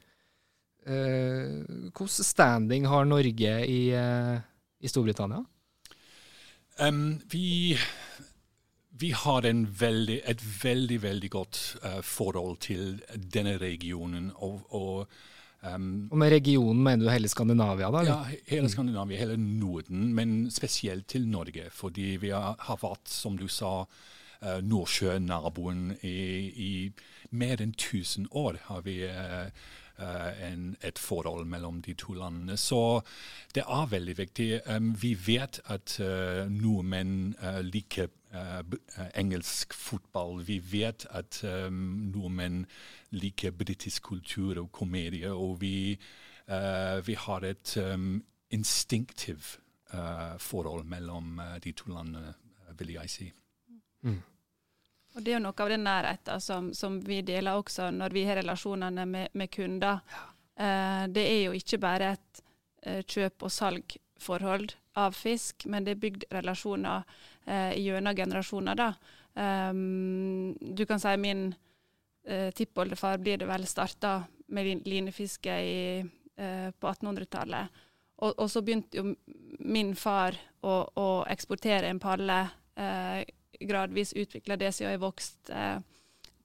Eh, 0.88 1.90
hvordan 1.92 2.24
standing 2.24 2.86
har 2.88 3.04
Norge 3.04 3.56
i, 3.68 3.80
eh, 3.92 4.36
i 4.80 4.88
Storbritannia? 4.88 5.44
Um, 6.80 7.20
vi, 7.28 7.76
vi 8.96 9.10
har 9.12 9.42
veldig, 9.44 10.22
et 10.24 10.40
veldig, 10.62 11.02
veldig 11.02 11.30
godt 11.30 11.76
uh, 11.84 12.00
forhold 12.00 12.56
til 12.64 13.02
denne 13.12 13.58
regionen. 13.60 14.32
Og, 14.36 14.64
og 14.72 15.12
um, 15.62 16.08
Og 16.10 16.18
med 16.18 16.32
regionen 16.32 16.82
mener 16.82 17.04
du 17.04 17.10
hele 17.12 17.28
Skandinavia, 17.28 17.90
da? 17.90 18.00
eller? 18.00 18.32
Ja, 18.32 18.40
hele 18.50 18.70
Skandinavia, 18.72 19.18
hele 19.20 19.36
Norden, 19.36 20.10
men 20.14 20.50
spesielt 20.50 21.08
til 21.08 21.28
Norge. 21.28 21.68
Fordi 21.74 22.16
vi 22.22 22.34
har, 22.34 22.80
vært, 22.82 23.08
som 23.10 23.38
du 23.38 23.48
sa, 23.48 23.84
uh, 23.84 24.58
Nordsjønaboen 24.64 25.94
i, 26.02 26.18
i 26.50 26.72
mer 27.30 27.60
enn 27.62 27.74
1000 27.74 28.28
år. 28.30 28.58
har 28.66 28.82
vi 28.82 29.02
eh, 29.06 29.46
eh, 29.98 30.52
en, 30.52 30.76
et 30.82 30.98
forhold 30.98 31.46
mellom 31.46 31.82
de 31.82 31.94
to 31.94 32.14
landene. 32.14 32.56
Så 32.56 33.00
det 33.54 33.64
er 33.66 33.90
veldig 33.90 34.16
viktig. 34.18 34.60
Um, 34.66 34.94
vi 35.02 35.14
vet 35.26 35.60
at 35.66 35.98
uh, 36.00 36.48
nordmenn 36.50 37.34
uh, 37.42 37.60
liker 37.60 38.08
eh, 38.08 38.10
eh, 38.10 38.19
engelsk 39.18 39.74
fotball. 39.74 40.42
Vi 40.46 40.60
vet 40.72 41.06
at 41.10 41.40
um, 41.44 42.10
nordmenn 42.14 42.64
liker 43.10 43.50
britisk 43.50 44.02
kultur 44.12 44.60
og 44.62 44.70
komedie. 44.72 45.32
Og 45.32 45.60
vi, 45.60 45.98
uh, 46.46 47.00
vi 47.06 47.16
har 47.18 47.46
et 47.48 47.76
um, 47.82 48.22
instinktivt 48.50 49.58
uh, 49.94 50.38
forhold 50.38 50.84
mellom 50.84 51.38
uh, 51.38 51.56
de 51.64 51.72
to 51.72 51.90
landene, 51.90 52.34
eh, 52.68 52.74
vil 52.78 52.94
jeg 52.98 53.10
si. 53.10 53.30
Og 55.14 55.24
det 55.24 55.32
er 55.32 55.40
jo 55.40 55.44
noe 55.44 55.64
av 55.64 55.70
den 55.72 55.82
nærheten 55.84 56.42
som, 56.42 56.70
som 56.74 57.00
vi 57.02 57.20
deler 57.26 57.58
også 57.58 57.90
når 57.94 58.14
vi 58.14 58.24
har 58.28 58.38
relasjonene 58.38 59.06
med, 59.10 59.34
med 59.34 59.50
kunder. 59.50 60.04
Eh, 60.60 61.06
det 61.10 61.24
er 61.26 61.40
jo 61.48 61.56
ikke 61.56 61.80
bare 61.82 62.12
et 62.14 62.42
eh, 62.86 63.02
kjøp- 63.02 63.46
og 63.46 63.52
salgforhold 63.54 64.76
av 64.98 65.12
fisk, 65.12 65.66
men 65.66 65.84
det 65.84 65.94
er 65.94 66.02
bygd 66.02 66.24
relasjoner 66.34 67.02
eh, 67.46 67.76
gjennom 67.78 68.16
generasjoner. 68.16 68.78
da. 68.78 68.92
Um, 69.34 70.56
du 70.60 70.82
kan 70.86 71.00
si 71.00 71.16
min 71.16 71.54
eh, 72.26 72.50
tippoldefar 72.50 73.18
blir 73.18 73.38
det 73.38 73.46
vel 73.46 73.66
starta 73.66 74.24
med 74.50 74.86
linefiske 74.86 75.60
i, 75.62 75.98
eh, 76.36 76.70
på 76.70 76.88
1800-tallet. 76.88 77.84
Og, 78.20 78.34
og 78.36 78.50
så 78.50 78.62
begynte 78.62 79.00
jo 79.00 79.14
min 79.60 79.94
far 79.96 80.36
å, 80.60 80.74
å 80.84 81.08
eksportere 81.30 81.88
en 81.88 82.02
palle. 82.02 82.42
Eh, 82.74 83.22
gradvis 83.60 84.12
utvikla 84.16 84.56
det 84.56 84.72
siden 84.72 84.94
jeg 84.94 85.02
vokste 85.02 85.54
eh, 85.56 85.78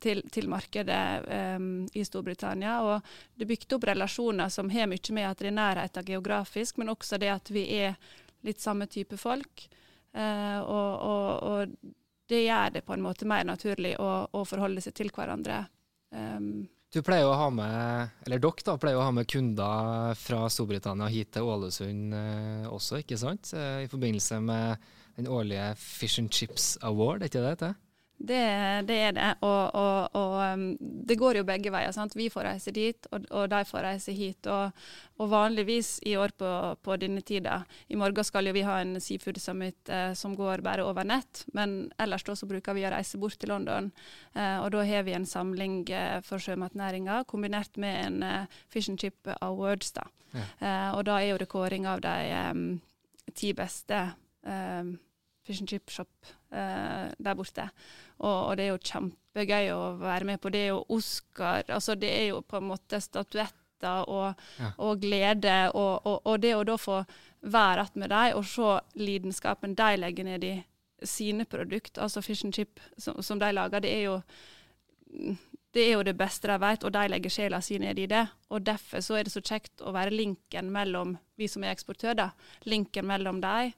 til, 0.06 0.22
til 0.30 0.50
markedet 0.52 1.26
um, 1.58 1.88
i 1.94 2.04
Storbritannia. 2.06 2.76
Og 2.86 3.40
det 3.40 3.48
bygde 3.50 3.78
opp 3.78 3.88
relasjoner 3.90 4.52
som 4.54 4.70
har 4.70 4.90
mye 4.92 5.16
med 5.18 5.30
at 5.30 5.42
det 5.42 5.50
er 5.50 5.58
nærheten 5.58 6.06
geografisk, 6.12 6.78
men 6.78 6.94
også 6.94 7.18
det 7.22 7.32
at 7.34 7.52
vi 7.52 7.66
er 7.80 7.96
litt 8.46 8.62
samme 8.64 8.88
type 8.92 9.18
folk. 9.20 9.66
Eh, 10.16 10.60
og, 10.62 10.92
og, 11.06 11.28
og 11.44 11.94
det 12.30 12.46
gjør 12.46 12.78
det 12.78 12.86
på 12.88 12.96
en 12.96 13.04
måte 13.04 13.28
mer 13.30 13.46
naturlig 13.48 13.96
å, 14.02 14.10
å 14.32 14.46
forholde 14.48 14.82
seg 14.82 14.96
til 14.98 15.12
hverandre. 15.14 15.66
Um, 16.16 16.66
Du 16.94 17.02
pleier 17.04 17.28
å 17.28 17.36
ha 17.36 17.50
med, 17.52 18.14
eller 18.26 18.40
dere 18.42 18.66
da, 18.66 18.78
pleier 18.80 18.98
å 18.98 19.06
ha 19.06 19.12
med 19.14 19.28
kunder 19.30 20.16
fra 20.16 20.46
Storbritannia 20.50 21.10
hit 21.12 21.34
til 21.36 21.50
Ålesund 21.52 22.16
eh, 22.16 22.68
også, 22.72 23.02
ikke 23.04 23.20
sant? 23.20 23.52
Eh, 23.54 23.84
I 23.84 23.92
forbindelse 23.92 24.40
med 24.42 24.86
den 25.18 25.28
årlige 25.32 25.74
Fish 25.80 26.22
and 26.22 26.32
Chips 26.32 26.76
Award, 26.88 27.22
er 27.22 27.30
ikke 27.30 27.42
det 27.42 27.50
det 27.50 27.56
heter? 27.58 27.76
Det, 28.18 28.88
det 28.88 28.96
er 28.96 29.12
det, 29.12 29.32
og, 29.44 29.76
og, 29.76 30.16
og 30.16 30.36
um, 30.54 30.64
det 30.80 31.18
går 31.20 31.42
jo 31.42 31.48
begge 31.48 31.72
veier. 31.74 31.92
sant? 31.92 32.16
Vi 32.16 32.30
får 32.32 32.48
reise 32.48 32.72
dit, 32.72 33.08
og, 33.12 33.26
og 33.30 33.50
de 33.52 33.60
får 33.68 33.84
reise 33.84 34.16
hit. 34.16 34.48
Og, 34.48 34.72
vanligvis 35.16 36.00
i 36.04 36.18
år 36.20 36.34
på, 36.36 36.48
på 36.84 36.96
denne 37.00 37.22
tida 37.24 37.62
I 37.88 37.96
morgen 37.96 38.28
skal 38.28 38.50
jo 38.50 38.52
vi 38.56 38.66
ha 38.68 38.82
en 38.82 38.98
Seafood 39.00 39.38
Summit 39.40 39.88
eh, 39.88 40.12
som 40.12 40.34
går 40.36 40.60
bare 40.64 40.84
over 40.84 41.08
nett, 41.08 41.46
men 41.56 41.90
ellers 42.04 42.26
da 42.28 42.36
så 42.36 42.50
bruker 42.50 42.76
vi 42.76 42.84
å 42.84 42.92
reise 42.92 43.20
bort 43.20 43.40
til 43.40 43.54
London. 43.54 43.92
Eh, 44.34 44.58
og 44.60 44.74
da 44.76 44.84
har 44.84 45.08
vi 45.08 45.16
en 45.16 45.28
samling 45.28 45.86
eh, 45.88 46.20
for 46.26 46.44
sjømatnæringa 46.44 47.22
kombinert 47.32 47.80
med 47.80 48.02
en 48.02 48.28
eh, 48.28 48.60
Fish 48.68 48.92
and 48.92 49.00
Chip 49.00 49.32
Awards. 49.40 49.96
da. 49.96 50.10
Eh, 50.36 50.90
og 50.92 51.06
da 51.08 51.22
er 51.22 51.32
jo 51.32 51.40
det 51.40 51.52
kåring 51.52 51.88
av 51.88 52.04
de 52.04 52.20
ti 53.36 53.54
beste 53.56 54.02
eh, 54.44 54.96
fish 55.46 55.62
and 55.62 55.70
chip 55.70 55.90
shop 55.90 56.10
eh, 56.56 57.12
der 57.18 57.38
borte. 57.38 57.68
Og, 58.20 58.40
og 58.48 58.58
det 58.58 58.66
er 58.66 58.74
jo 58.74 58.82
kjempegøy 58.92 59.70
å 59.76 59.82
være 60.02 60.30
med 60.32 60.42
på. 60.42 60.52
Det 60.54 60.64
er 60.64 60.74
jo 60.74 60.84
Oscar, 60.96 61.64
altså 61.68 61.96
det 62.00 62.12
er 62.14 62.28
jo 62.32 62.42
på 62.42 62.62
en 62.62 62.70
måte 62.72 63.02
statuetter 63.04 64.06
og, 64.08 64.40
Ja. 64.60 64.72
og 64.78 65.02
glede. 65.04 65.58
Og, 65.76 66.08
og, 66.26 66.40
det 66.42 66.56
å 66.56 66.64
da 66.68 66.78
få 66.80 67.02
være 67.46 67.84
igjen 67.86 68.02
med 68.02 68.10
dem 68.10 68.38
og 68.40 68.46
se 68.50 68.72
lidenskapen 68.98 69.76
de 69.78 69.92
legger 70.00 70.26
ned 70.26 70.44
i 70.48 70.56
sine 71.06 71.46
produkt, 71.46 72.00
altså 72.00 72.22
fish 72.24 72.46
and 72.46 72.56
chip 72.56 72.80
som, 72.98 73.22
som 73.22 73.40
de 73.40 73.52
lager, 73.52 73.84
det 73.84 73.92
er 73.92 74.04
jo 74.08 74.22
det 75.76 75.84
er 75.84 75.98
jo 75.98 76.04
det 76.08 76.16
beste 76.18 76.48
de 76.48 76.56
vet, 76.60 76.84
og 76.88 76.94
de 76.96 77.04
legger 77.12 77.34
sjela 77.34 77.60
si 77.64 77.78
ned 77.80 78.00
i 78.00 78.08
det. 78.08 78.24
Og 78.50 78.64
Derfor 78.66 79.04
så 79.04 79.18
er 79.20 79.28
det 79.28 79.34
så 79.34 79.44
kjekt 79.44 79.84
å 79.84 79.92
være 79.96 80.16
linken 80.16 80.72
mellom 80.72 81.18
vi 81.36 81.50
som 81.52 81.66
er 81.66 81.76
eksportører, 81.76 82.32
linken 82.64 83.08
mellom 83.08 83.42
dem 83.44 83.74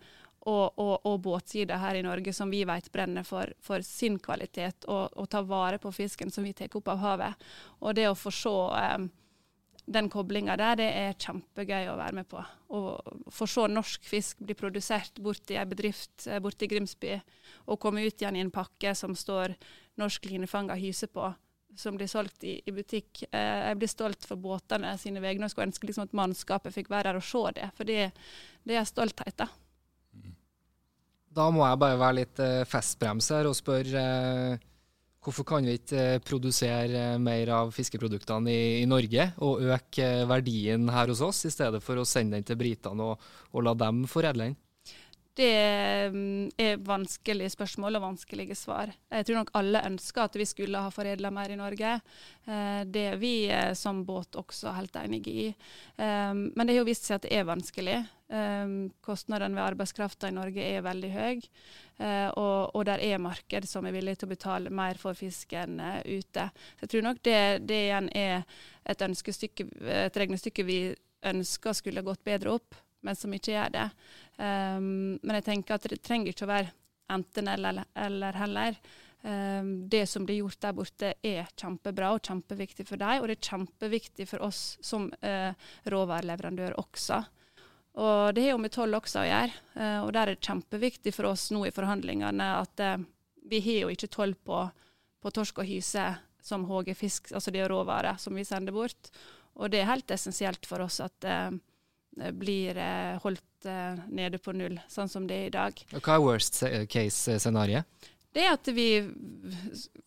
og, 0.47 0.79
og, 0.79 1.05
og 1.05 1.19
båtsida 1.25 1.77
her 1.81 1.99
i 1.99 2.03
Norge, 2.05 2.33
som 2.33 2.51
vi 2.51 2.63
vet 2.67 2.91
brenner 2.93 3.25
for, 3.27 3.51
for 3.63 3.83
sin 3.85 4.19
kvalitet, 4.19 4.85
og, 4.87 5.09
og 5.17 5.29
tar 5.29 5.47
vare 5.49 5.79
på 5.81 5.91
fisken 5.91 6.31
som 6.31 6.45
vi 6.47 6.53
tar 6.55 6.75
opp 6.77 6.91
av 6.93 7.01
havet. 7.03 7.47
Og 7.81 7.95
det 7.97 8.07
å 8.09 8.15
få 8.15 8.31
se 8.31 8.53
eh, 8.79 9.07
den 9.87 10.09
koblinga 10.11 10.57
der, 10.59 10.77
det 10.79 10.87
er 10.91 11.17
kjempegøy 11.19 11.89
å 11.91 11.97
være 11.99 12.19
med 12.19 12.27
på. 12.31 12.43
Å 12.43 12.81
få 13.31 13.47
se 13.47 13.67
norsk 13.71 14.07
fisk 14.07 14.41
bli 14.43 14.55
produsert 14.57 15.19
borti 15.23 15.55
ei 15.55 15.67
bedrift 15.67 16.27
eh, 16.27 16.41
borti 16.43 16.67
Grimsby, 16.67 17.17
og 17.67 17.79
komme 17.83 18.03
ut 18.03 18.15
igjen 18.21 18.39
i 18.39 18.43
en 18.43 18.53
pakke 18.53 18.95
som 18.95 19.15
står 19.15 19.55
norsk 19.99 20.27
linefanga 20.27 20.75
hyse 20.79 21.07
på, 21.11 21.29
som 21.77 21.95
blir 21.99 22.09
solgt 22.11 22.43
i, 22.47 22.57
i 22.63 22.75
butikk. 22.75 23.23
Eh, 23.31 23.69
jeg 23.69 23.79
blir 23.79 23.91
stolt 23.91 24.27
for 24.27 24.39
båtene 24.39 24.95
sine 24.99 25.23
vegne, 25.23 25.47
og 25.47 25.55
skulle 25.55 25.69
ønske 25.71 25.87
liksom 25.87 26.07
at 26.07 26.19
mannskapet 26.19 26.75
fikk 26.75 26.91
være 26.91 27.13
her 27.13 27.21
og 27.21 27.27
se 27.27 27.45
det. 27.59 27.71
For 27.75 27.87
det, 27.87 28.11
det 28.67 28.79
er 28.79 28.91
stolthet, 28.91 29.39
da. 29.39 29.51
Da 31.37 31.51
må 31.53 31.61
jeg 31.67 31.77
bare 31.81 31.99
være 32.01 32.17
litt 32.23 32.39
eh, 32.41 32.63
festbrems 32.65 33.29
her 33.35 33.45
og 33.49 33.55
spørre 33.57 34.03
eh, 34.03 34.63
hvorfor 35.21 35.45
kan 35.45 35.67
vi 35.67 35.75
ikke 35.77 36.05
eh, 36.15 36.21
produsere 36.25 37.03
mer 37.21 37.51
av 37.53 37.73
fiskeproduktene 37.75 38.53
i, 38.53 38.63
i 38.81 38.87
Norge 38.89 39.27
og 39.45 39.61
øke 39.75 40.07
verdien 40.29 40.89
her 40.89 41.13
hos 41.13 41.21
oss, 41.25 41.43
i 41.45 41.53
stedet 41.53 41.83
for 41.85 42.01
å 42.01 42.07
sende 42.09 42.39
den 42.39 42.47
til 42.47 42.57
britene 42.57 43.11
og, 43.11 43.27
og 43.53 43.67
la 43.67 43.75
dem 43.77 44.05
foredle 44.09 44.49
den? 44.49 44.57
Det 45.37 46.09
mm, 46.13 46.49
er 46.57 46.79
vanskelige 46.81 47.51
spørsmål 47.53 47.99
og 47.99 48.05
vanskelige 48.07 48.55
svar. 48.57 48.89
Jeg 49.13 49.25
tror 49.27 49.37
nok 49.37 49.51
alle 49.59 49.83
ønsker 49.85 50.23
at 50.23 50.37
vi 50.39 50.47
skulle 50.49 50.81
ha 50.81 50.89
foredla 50.93 51.29
mer 51.33 51.53
i 51.53 51.59
Norge. 51.59 51.91
Eh, 52.47 52.79
Det 52.89 53.03
er 53.11 53.19
vi 53.21 53.33
eh, 53.53 53.73
som 53.77 53.99
båt 54.05 54.39
også 54.39 54.73
helt 54.73 54.95
enige 54.97 55.29
i. 55.29 55.47
Eh, 55.97 56.33
Men 56.33 56.65
det 56.65 56.73
har 56.73 56.81
jo 56.81 56.87
vist 56.89 57.05
seg 57.05 57.19
at 57.19 57.27
det 57.27 57.35
er 57.37 57.45
vanskelig. 57.45 57.99
Eh, 58.33 58.73
Kostnadene 59.05 59.59
ved 59.59 59.65
arbeidskrafta 59.67 60.31
i 60.31 60.35
Norge 60.39 60.65
er 60.65 60.81
veldig 60.81 61.11
høy, 61.13 61.45
eh, 61.99 62.29
og, 62.33 62.73
og 62.73 62.87
der 62.89 63.05
er 63.05 63.21
marked 63.21 63.69
som 63.69 63.85
er 63.85 63.93
villig 63.93 64.17
til 64.17 64.27
å 64.27 64.33
betale 64.33 64.73
mer 64.73 64.97
for 64.97 65.13
fisken 65.13 65.77
eh, 65.79 66.01
ute. 66.17 66.49
Så 66.79 66.87
jeg 66.87 66.95
tror 66.95 67.07
nok 67.11 67.21
det, 67.21 67.39
det 67.69 67.83
igjen 67.85 68.09
er 68.09 68.41
et, 68.89 69.05
et 69.05 70.17
regnestykke 70.17 70.65
vi 70.65 70.81
ønsker 71.27 71.77
skulle 71.77 72.05
gått 72.05 72.25
bedre 72.25 72.57
opp 72.57 72.81
men 73.07 73.17
som 73.17 73.33
ikke 73.33 73.55
gjør 73.55 73.73
det. 73.73 73.87
Um, 74.37 75.17
men 75.23 75.39
jeg 75.39 75.47
tenker 75.47 75.77
at 75.77 75.87
det 75.87 76.03
trenger 76.03 76.33
ikke 76.33 76.45
å 76.45 76.51
være 76.51 76.73
enten 77.13 77.47
eller, 77.47 77.85
eller 77.95 78.39
heller. 78.41 78.79
Um, 79.21 79.89
det 79.89 80.05
som 80.11 80.25
blir 80.27 80.41
gjort 80.43 80.59
der 80.61 80.75
borte 80.77 81.13
er 81.25 81.49
kjempebra 81.57 82.13
og 82.15 82.21
kjempeviktig 82.27 82.85
for 82.87 83.01
dem, 83.01 83.21
og 83.21 83.29
det 83.29 83.39
er 83.39 83.49
kjempeviktig 83.49 84.27
for 84.29 84.45
oss 84.45 84.61
som 84.83 85.09
uh, 85.23 85.51
råvareleverandør 85.89 86.77
også. 86.81 87.23
Og 87.97 88.35
det 88.37 88.43
har 88.45 88.53
jo 88.53 88.61
med 88.61 88.75
toll 88.75 88.93
også 88.93 89.23
å 89.23 89.27
gjøre. 89.27 89.63
uh, 89.79 89.99
og 90.05 90.11
der 90.13 90.21
er 90.27 90.35
det 90.35 90.45
kjempeviktig 90.45 91.15
for 91.15 91.31
oss 91.31 91.49
nå 91.55 91.65
i 91.65 91.73
forhandlingene 91.73 92.51
at 92.59 92.83
uh, 92.85 92.99
vi 93.47 93.63
har 93.63 93.85
jo 93.85 93.95
ikke 93.95 94.11
toll 94.13 94.35
på, 94.35 94.61
på 95.23 95.33
torsk 95.33 95.63
og 95.63 95.69
hyse 95.69 96.05
som 96.43 96.63
HG-fisk, 96.69 97.33
altså 97.35 97.51
det 97.51 97.65
er 97.65 98.19
som 98.21 98.35
vi 98.35 98.45
sender 98.47 98.75
bort. 98.75 99.09
Og 99.57 99.71
det 99.71 99.81
er 99.81 99.89
helt 99.89 100.11
essensielt 100.13 100.67
for 100.69 100.85
oss 100.85 101.01
at 101.03 101.25
blir 102.33 102.77
eh, 102.81 103.17
holdt 103.23 103.67
eh, 103.69 103.99
nede 104.09 104.39
på 104.41 104.55
null, 104.57 104.79
sånn 104.91 105.11
som 105.11 105.27
det 105.29 105.41
er 105.41 105.49
i 105.49 105.55
dag. 105.55 105.83
Og 105.93 106.01
Hva 106.01 106.17
er 106.17 106.25
worst 106.25 106.61
case-scenarioet? 106.91 108.09
Det 108.33 108.43
er 108.45 108.53
at 108.53 108.69
vi 108.75 108.89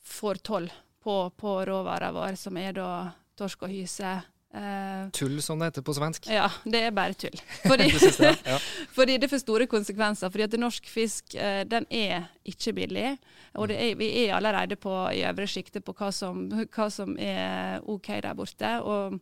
får 0.07 0.43
toll 0.47 0.69
på, 1.03 1.15
på 1.41 1.57
råvarene 1.67 2.15
vår, 2.15 2.37
som 2.39 2.59
er 2.61 2.77
da 2.77 2.91
torsk 3.39 3.65
og 3.67 3.73
hyse, 3.73 4.21
Uh, 4.51 5.07
tull, 5.15 5.37
som 5.43 5.61
det 5.61 5.69
heter 5.69 5.83
på 5.87 5.93
svensk? 5.95 6.25
Ja, 6.27 6.49
det 6.67 6.81
er 6.83 6.95
bare 6.95 7.15
tull. 7.15 7.37
Fordi 7.71 7.87
det, 7.87 8.31
ja. 8.43 8.57
fordi 8.97 9.15
det 9.23 9.29
får 9.31 9.45
store 9.45 9.67
konsekvenser. 9.71 10.31
fordi 10.31 10.43
at 10.49 10.57
norsk 10.59 10.89
fisk 10.91 11.37
uh, 11.39 11.63
den 11.63 11.87
er 11.87 12.27
ikke 12.43 12.75
billig. 12.75 13.13
Og 13.55 13.71
er, 13.71 13.95
vi 13.95 14.09
er 14.25 14.35
allerede 14.35 14.75
på 14.77 14.91
i 15.15 15.23
øvre 15.29 15.47
sjiktet 15.47 15.87
på 15.87 15.95
hva 15.95 16.11
som, 16.11 16.49
hva 16.51 16.89
som, 16.91 17.15
er 17.19 17.79
OK 17.87 18.11
der 18.27 18.35
borte. 18.35 18.73
Og, 18.83 19.21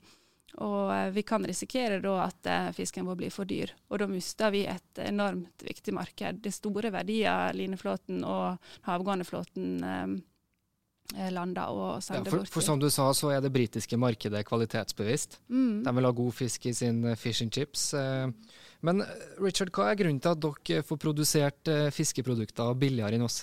og 0.56 0.88
uh, 0.90 1.10
vi 1.14 1.22
kan 1.28 1.44
risikere 1.46 2.00
da 2.02 2.14
at 2.24 2.48
fisken 2.76 3.06
vår 3.06 3.20
blir 3.20 3.34
for 3.34 3.48
dyr. 3.48 3.74
Og 3.92 4.00
da 4.02 4.08
mister 4.10 4.54
vi 4.54 4.64
et 4.70 5.02
enormt 5.04 5.62
viktig 5.66 5.94
marked. 5.94 6.40
Det 6.42 6.50
er 6.52 6.56
store 6.56 6.92
verdier 6.94 7.52
lineflåten 7.54 8.24
og 8.26 8.56
havgående 8.88 9.28
flåten 9.28 9.84
Eh, 11.16 11.30
lander 11.32 11.72
og 11.72 12.02
sender 12.04 12.26
ja, 12.26 12.30
for, 12.30 12.42
bort. 12.42 12.50
For 12.52 12.64
som 12.64 12.80
du 12.80 12.90
sa, 12.92 13.06
så 13.16 13.30
er 13.32 13.40
det 13.40 13.52
britiske 13.54 13.96
markedet 13.96 14.42
kvalitetsbevisst. 14.44 15.38
Mm. 15.48 15.80
De 15.86 15.94
vil 15.96 16.08
ha 16.08 16.10
god 16.18 16.34
fisk 16.36 16.66
i 16.68 16.74
sin 16.76 17.00
eh, 17.08 17.16
fish 17.16 17.40
and 17.44 17.54
chips. 17.54 17.94
Eh, 17.96 18.28
men 18.84 19.00
Richard, 19.40 19.72
hva 19.72 19.88
er 19.88 20.00
grunnen 20.02 20.20
til 20.20 20.34
at 20.34 20.42
dere 20.44 20.84
får 20.86 21.00
produsert 21.00 21.70
fiskeprodukter 21.96 22.76
billigere 22.78 23.16
enn 23.16 23.24
oss? 23.24 23.40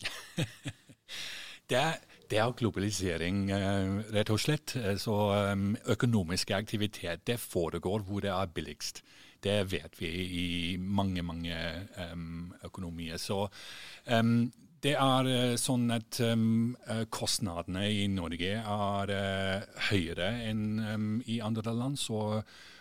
det, 1.68 1.82
er, 1.82 1.98
det 2.30 2.38
er 2.38 2.54
globalisering, 2.56 3.48
rett 4.14 4.30
og 4.30 4.40
slett. 4.40 4.76
Så 5.02 5.16
økonomisk 5.90 6.52
aktivitet 6.54 7.26
det 7.26 7.40
foregår 7.42 8.04
hvor 8.06 8.22
det 8.22 8.30
er 8.30 8.52
billigst. 8.54 9.02
Det 9.42 9.58
vet 9.72 9.96
vi 9.98 10.10
i 10.38 10.48
mange, 10.78 11.22
mange 11.26 11.56
økonomier. 12.64 13.16
Så 13.18 13.48
det 14.80 14.96
er 14.96 15.28
uh, 15.28 15.54
sånn 15.60 15.90
at 15.92 16.20
kostnadene 17.12 17.84
i 17.92 18.06
Norge 18.12 18.52
er 18.60 19.12
uh, 19.12 19.80
høyere 19.90 20.30
enn 20.48 21.20
i 21.28 21.40
andre 21.44 21.74
land. 21.76 21.98
Så 22.00 22.40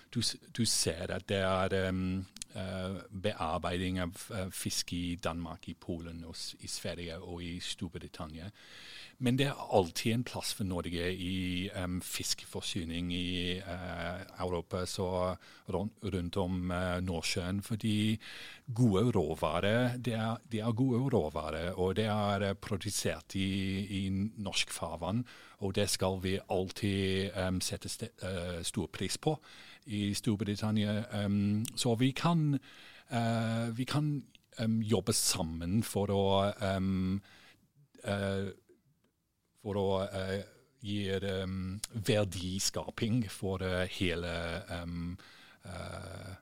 du, 0.10 0.22
du, 0.56 0.64
ser 0.66 1.12
at 1.16 1.28
det 1.28 1.42
er 1.44 1.76
uh, 1.92 3.02
bearbeiding 3.12 4.00
av 4.06 4.24
fisk 4.56 4.94
i 4.96 5.18
Danmark, 5.22 5.68
i 5.68 5.76
Polen, 5.76 6.24
og, 6.28 6.40
i 6.64 6.72
Sverige 6.72 7.20
og 7.20 7.44
i 7.44 7.58
Storbritannia. 7.64 8.48
Men 9.20 9.36
det 9.36 9.50
er 9.50 9.64
alltid 9.76 10.14
en 10.14 10.24
plass 10.24 10.54
for 10.56 10.64
Norge 10.64 11.10
i 11.12 11.68
um, 11.76 11.98
fiskeforsyning 12.00 13.10
i 13.12 13.58
uh, 13.60 14.22
Europa, 14.40 14.86
så 14.88 15.36
rundt 15.68 16.38
om 16.40 16.72
uh, 16.72 17.02
Nordsjøen. 17.04 17.60
Fordi 17.62 18.16
gode 18.76 19.04
råvarer, 19.12 19.98
det 19.98 20.14
er, 20.16 20.38
det 20.52 20.62
er, 20.64 20.72
gode 20.72 21.02
råvarer, 21.12 21.74
og 21.76 21.98
det 22.00 22.06
er 22.08 22.46
uh, 22.48 22.54
produsert 22.56 23.36
i, 23.36 23.50
i, 24.00 24.02
norsk 24.40 24.72
farvann. 24.72 25.26
Og 25.68 25.76
det 25.76 25.90
skal 25.92 26.22
vi 26.24 26.38
alltid 26.48 27.36
um, 27.36 27.60
sette 27.60 27.92
st 27.92 28.08
stor 28.64 28.88
pris 28.88 29.20
på 29.20 29.36
i 29.92 30.14
Storbritannia. 30.16 31.04
Um, 31.26 31.66
så 31.76 31.96
vi 32.00 32.12
kan, 32.16 32.56
vi 33.76 33.84
kan 33.84 34.24
jobbe 34.86 35.14
sammen 35.14 35.84
for 35.84 36.12
å 36.14 36.24
for 39.64 39.80
å 39.80 39.88
uh, 40.06 40.40
gi 40.86 41.02
um, 41.20 41.80
verdiskaping 41.92 43.26
for 43.32 43.64
uh, 43.66 43.84
hele 44.00 44.32
um, 44.72 45.18
uh, 45.66 46.34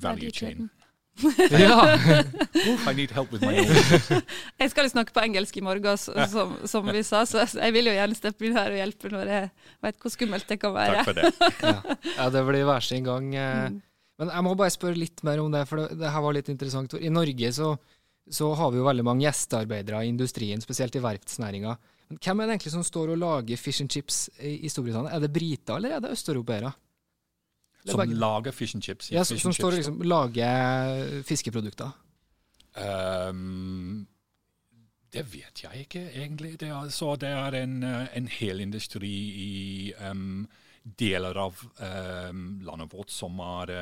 value 0.00 0.30
chain. 0.30 0.68
ja! 1.50 1.98
I 2.88 2.94
need 2.94 3.10
help 3.10 3.32
with 3.32 3.42
my 3.44 3.58
own. 3.60 4.22
jeg 4.62 4.72
skal 4.72 4.88
snakke 4.90 5.12
på 5.12 5.22
engelsk 5.22 5.58
i 5.60 5.64
morgen, 5.64 5.98
som, 6.00 6.56
som, 6.68 6.88
vi 6.88 7.02
sa, 7.06 7.22
så 7.28 7.44
jeg 7.44 7.74
vil 7.76 7.90
jo 7.90 7.94
gjerne 7.96 8.16
steppe 8.16 8.48
inn 8.48 8.56
her 8.56 8.72
og 8.72 8.80
hjelpe 8.80 9.12
når 9.12 9.32
jeg 9.34 9.52
vet 9.84 10.00
hvor 10.00 10.14
skummelt 10.14 10.48
det 10.48 10.60
kan 10.62 10.74
være. 10.76 11.04
Takk 11.04 11.10
for 11.10 11.20
det. 11.20 11.32
ja. 11.68 11.96
ja, 12.16 12.28
det 12.32 12.44
blir 12.48 12.66
hver 12.68 12.86
sin 12.86 13.06
gang. 13.06 13.30
Mm. 13.34 13.78
Men 14.20 14.34
jeg 14.34 14.46
må 14.46 14.56
bare 14.58 14.74
spørre 14.74 15.00
litt 15.00 15.24
mer 15.26 15.42
om 15.42 15.52
det, 15.52 15.64
for 15.68 15.82
det, 15.82 16.00
det 16.00 16.12
her 16.14 16.24
var 16.24 16.36
litt 16.36 16.50
interessant. 16.52 16.96
I 16.96 17.12
Norge 17.12 17.52
så, 17.56 17.70
så 18.30 18.52
har 18.56 18.72
vi 18.72 18.80
jo 18.80 18.88
veldig 18.88 19.06
mange 19.06 19.26
gjestearbeidere 19.26 20.04
i 20.04 20.12
industrien, 20.12 20.62
spesielt 20.64 20.96
i 20.96 21.04
verftsnæringa. 21.04 21.76
Hvem 22.10 22.40
er 22.40 22.48
det 22.48 22.54
egentlig 22.56 22.72
som 22.74 22.84
står 22.86 23.12
og 23.14 23.20
lager 23.20 23.58
fish 23.60 23.82
and 23.82 23.90
chips 23.92 24.24
i, 24.42 24.68
Storbritannia? 24.68 25.12
Er 25.14 25.22
det 25.22 25.32
briter, 25.32 25.76
eller 25.76 25.96
er 25.96 26.00
det 26.02 26.14
østeuropeere? 26.16 26.72
Som 27.86 28.02
lager 28.10 28.52
fish 28.52 28.76
and 28.76 28.84
chips? 28.84 29.10
ja, 29.12 29.22
som 29.24 29.52
står 29.54 29.70
og 29.70 29.78
liksom 29.78 30.00
lager 30.02 31.22
fiskeprodukter? 31.24 31.92
Um, 32.74 34.06
det 35.12 35.22
vet 35.32 35.62
jeg 35.64 35.86
ikke, 35.86 36.02
egentlig. 36.10 36.60
Det 36.60 36.68
er, 36.68 36.90
så 36.94 37.14
det 37.16 37.30
er 37.30 37.56
en, 37.62 37.82
en 37.84 38.28
hel 38.28 38.60
industri 38.60 39.14
i 39.44 39.52
um, 40.10 40.44
deler 40.84 41.38
av 41.38 41.62
um, 41.62 42.60
landet 42.66 42.92
vårt 42.92 43.10
som 43.14 43.38
er 43.44 43.74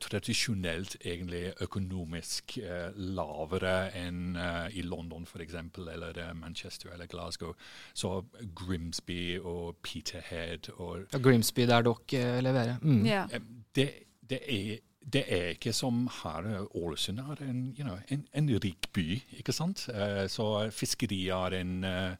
tradisjonelt 0.00 0.96
egentlig 1.04 1.52
økonomisk 1.60 2.58
uh, 2.62 2.92
lavere 2.94 3.90
enn 3.98 4.36
uh, 4.36 4.68
i 4.70 4.84
London 4.86 5.26
f.eks., 5.26 5.56
eller 5.94 6.20
Manchester 6.34 6.92
eller 6.92 7.06
Glasgow. 7.06 7.54
Så 7.94 8.22
Grimsby 8.54 9.38
og 9.38 9.76
Peterhead 9.82 10.70
og 10.76 11.04
ja, 11.12 11.18
Grimsby 11.18 11.66
der 11.66 11.82
dere 11.82 12.40
leverer? 12.40 12.76
Mm. 12.82 13.06
Yeah. 13.06 13.40
Det, 13.74 13.88
det, 14.30 14.40
er, 14.46 14.78
det, 15.12 15.24
er 15.26 15.48
ikke 15.56 15.72
som 15.72 16.08
her. 16.22 16.66
Ålesund 16.74 17.18
er 17.18 17.42
en, 17.48 17.74
you 17.78 17.84
know, 17.84 17.98
en, 18.08 18.26
en 18.34 18.54
rik 18.64 18.88
by, 18.92 19.20
ikke 19.38 19.52
sant? 19.52 19.88
så 20.28 20.70
fiskeri 20.70 21.26
er 21.28 21.60
en 21.60 21.84
Uh, 21.84 22.14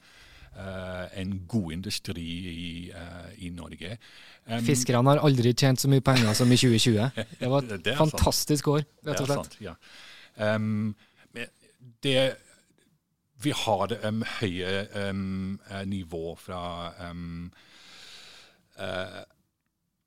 en 1.17 1.33
god 1.49 1.73
industri 1.73 2.27
i, 2.53 2.91
uh, 2.93 3.31
i 3.45 3.51
Norge. 3.55 3.97
Um, 4.47 4.61
Fiskerne 4.67 5.15
har 5.15 5.23
aldri 5.25 5.55
tjent 5.55 5.81
så 5.81 5.89
mye 5.91 6.05
penger 6.05 6.33
som 6.37 6.53
i 6.53 6.59
2020. 6.61 7.27
Det 7.41 7.51
var 7.51 7.67
et 7.77 7.85
det 7.87 7.97
fantastisk 7.99 8.69
sant. 8.69 8.73
år, 8.75 8.87
rett 9.09 9.23
og 9.23 9.31
slett. 9.31 9.57
Sant, 9.57 9.61
ja. 9.65 9.75
um, 10.55 10.95
det, 12.05 12.17
vi 13.43 13.55
har 13.65 13.97
um, 14.07 14.25
høye 14.41 14.87
um, 15.11 15.61
nivå 15.91 16.35
fra 16.41 16.63
uh, 17.01 17.15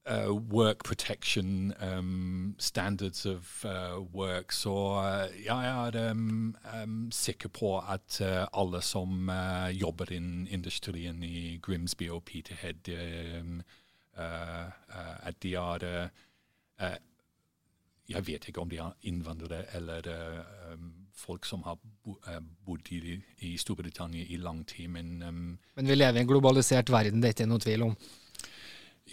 uh, 0.06 0.34
work 0.34 0.84
protection 0.84 1.74
um, 1.80 2.56
standards 2.58 3.26
of 3.26 3.65
uh, 3.65 4.02
work. 4.13 4.52
Så 4.52 4.74
uh, 4.74 5.46
jeg 5.46 5.68
er 5.68 6.12
um, 6.12 6.56
um, 6.84 7.12
sikker 7.12 7.50
på 7.50 7.80
at 7.80 8.22
uh, 8.22 8.62
alle 8.62 8.82
som 8.82 9.30
uh, 9.30 9.82
jobber 9.82 10.12
innen 10.12 10.48
industrien 10.48 11.24
i 11.24 11.60
Grimsby 11.62 12.10
og 12.10 12.24
Peterhead, 12.24 12.89
um, 13.41 13.62
uh, 14.18 14.72
at 15.28 15.44
de 15.44 15.56
er 15.56 16.10
Jeg 18.08 18.28
vet 18.28 18.48
ikke 18.48 18.62
om 18.62 18.70
de 18.70 18.78
er 18.78 18.91
innvandrere 19.02 19.63
eller 19.76 20.02
um, 20.74 20.94
folk 21.13 21.46
som 21.46 21.63
har 21.63 21.78
bodd 22.65 22.91
i, 22.91 23.20
i, 23.39 23.58
Storbritannia 23.58 24.26
i 24.30 24.38
lang 24.38 24.68
tid, 24.68 24.88
men 24.88 25.24
um, 25.24 25.58
Men 25.76 25.88
vi 25.88 25.96
lever 25.96 26.20
i 26.20 26.22
en 26.22 26.28
globalisert 26.28 26.91
verden, 26.91 27.22
det 27.22 27.30
er 27.30 27.34
ikke 27.34 27.50
noe 27.50 27.60
tvil 27.60 27.82
om? 27.82 27.96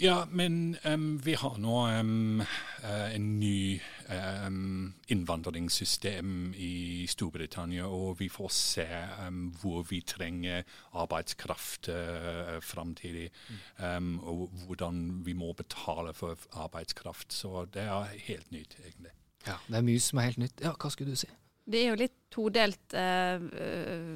Ja, 0.01 0.25
men 0.31 0.77
um, 0.89 1.19
vi 1.25 1.35
har 1.37 1.59
nå 1.61 1.75
um, 2.01 2.41
en 2.83 3.27
ny 3.39 3.81
um, 4.09 4.95
innvandringssystem 5.13 6.55
i 6.57 7.05
Storbritannia, 7.13 7.85
og 7.85 8.17
vi 8.23 8.31
får 8.33 8.49
se 8.57 8.87
hvor 9.61 9.85
vi 9.91 10.01
trenger 10.01 10.65
arbeidskraft 10.97 11.91
uh, 11.93 12.57
framtidig. 12.65 13.29
um, 13.79 14.17
og 14.25 14.49
hvordan 14.67 15.21
vi 15.27 15.33
må 15.37 15.53
betale 15.53 16.15
for 16.17 16.39
arbeidskraft. 16.53 17.33
Så 17.33 17.67
det 17.75 17.83
er 17.85 18.17
helt 18.31 18.51
nytt, 18.53 18.79
egentlig. 18.81 19.13
Ja, 19.47 19.61
Det 19.69 19.77
er 19.77 19.83
mye 19.83 20.01
som 20.01 20.19
er 20.19 20.23
helt 20.31 20.39
nytt. 20.39 20.61
Ja, 20.63 20.73
Hva 20.73 20.89
skulle 20.91 21.11
du 21.13 21.17
si? 21.21 21.29
Det 21.65 21.79
er 21.79 21.93
jo 21.93 21.99
litt 22.01 22.17
todelt, 22.33 22.95
eh, 22.95 23.43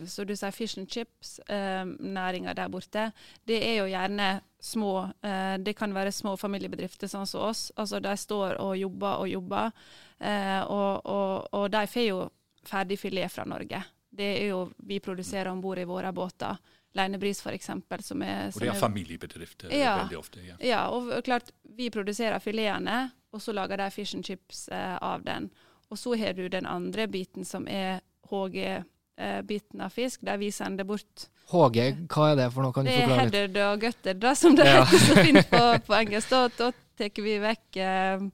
så 0.09 0.25
du 0.25 0.33
sier 0.35 0.55
fish 0.55 0.81
and 0.81 0.89
chips-næringa 0.91 2.51
eh, 2.51 2.57
der 2.59 2.71
borte. 2.73 3.11
Det 3.47 3.59
er 3.63 3.77
jo 3.81 3.91
gjerne 3.91 4.31
små 4.59 4.95
eh, 5.23 5.59
Det 5.63 5.77
kan 5.79 5.93
være 5.95 6.13
små 6.13 6.35
familiebedrifter 6.41 7.11
sånn 7.11 7.29
som 7.29 7.45
oss. 7.47 7.69
Altså 7.77 8.01
De 8.03 8.15
står 8.19 8.57
og 8.63 8.73
jobber 8.81 9.21
og 9.23 9.29
jobber, 9.31 9.71
eh, 10.19 10.63
og, 10.65 11.07
og, 11.07 11.53
og, 11.53 11.69
de 11.71 11.85
får 11.93 12.09
jo 12.09 12.25
ferdig 12.67 12.99
filet 12.99 13.33
fra 13.33 13.45
Norge. 13.47 13.83
Det 14.17 14.33
er 14.41 14.49
jo 14.49 14.65
vi 14.89 14.99
produserer 15.05 15.53
om 15.53 15.61
bord 15.63 15.79
i 15.79 15.87
våre 15.87 16.11
båter. 16.17 16.57
Leinebris 16.97 17.43
f.eks. 17.45 17.71
Som 18.01 18.23
er, 18.25 18.51
som 18.51 18.57
og 18.57 18.63
det 18.63 18.73
er 18.73 18.81
familiebedrifter 18.81 19.75
ja, 19.77 19.99
veldig 20.01 20.19
ofte. 20.19 20.43
Ja. 20.43 20.57
ja, 20.65 20.83
og 20.89 21.13
klart 21.27 21.53
vi 21.77 21.91
produserer 21.93 22.41
filetene, 22.41 23.11
og 23.37 23.43
så 23.45 23.53
lager 23.53 23.83
de 23.83 23.91
fish 23.93 24.17
and 24.17 24.25
chips 24.25 24.67
eh, 24.73 24.97
av 24.97 25.23
den. 25.27 25.51
Og 25.91 25.99
så 26.01 26.17
har 26.19 26.35
du 26.35 26.49
den 26.51 26.67
andre 26.67 27.07
biten 27.11 27.45
som 27.47 27.69
er 27.71 28.01
HG-biten 28.31 29.81
av 29.87 29.95
fisk, 29.95 30.25
der 30.27 30.41
vi 30.43 30.51
sender 30.55 30.85
bort 30.89 31.29
HG, 31.47 31.83
hva 32.11 32.33
er 32.33 32.39
det 32.41 32.47
for 32.51 32.67
noe? 32.67 32.75
Kan 32.75 32.89
du 32.89 32.91
forklare 32.91 33.27
litt? 33.29 33.33
Det 33.33 33.39
er 33.39 33.47
headed 33.47 33.59
og 33.63 33.83
gutted, 33.85 34.23
da, 34.23 34.33
som 34.35 34.57
det 34.59 34.67
Ja. 34.67 34.81
heter 34.83 35.05
så 35.05 35.19
fint 35.29 35.51
på, 35.51 35.61
på 35.87 35.95
engelsk. 35.95 36.33
Da, 36.33 36.49
da 36.59 36.71
tar 36.99 37.23
vi 37.23 37.37
vekk 37.43 37.79
eh, 37.79 38.25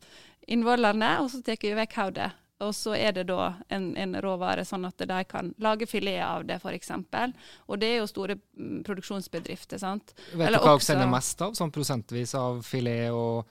innvollene, 0.49 1.11
og 1.21 1.29
så 1.33 1.43
tar 1.45 1.61
vi 1.61 1.75
vekk 1.77 1.99
hodet. 2.01 2.31
Og 2.63 2.71
så 2.79 2.95
er 2.95 3.13
det 3.17 3.25
da 3.27 3.49
en, 3.75 3.89
en 3.99 4.15
råvare, 4.23 4.65
sånn 4.65 4.87
at 4.87 5.03
de 5.03 5.19
kan 5.29 5.51
lage 5.61 5.89
filet 5.91 6.23
av 6.23 6.45
det, 6.47 6.61
f.eks. 6.63 6.93
Og 7.67 7.81
det 7.83 7.89
er 7.91 7.97
jo 7.99 8.07
store 8.09 8.37
mm, 8.39 8.85
produksjonsbedrifter, 8.87 9.83
sant. 9.83 10.15
Vet 10.33 10.47
Eller 10.47 10.63
du 10.63 10.69
hva 10.69 10.77
dere 10.77 10.87
sender 10.87 11.11
mest 11.11 11.43
av, 11.43 11.57
sånn 11.59 11.75
prosentvis 11.75 12.37
av 12.39 12.63
filet 12.65 13.11
og 13.11 13.51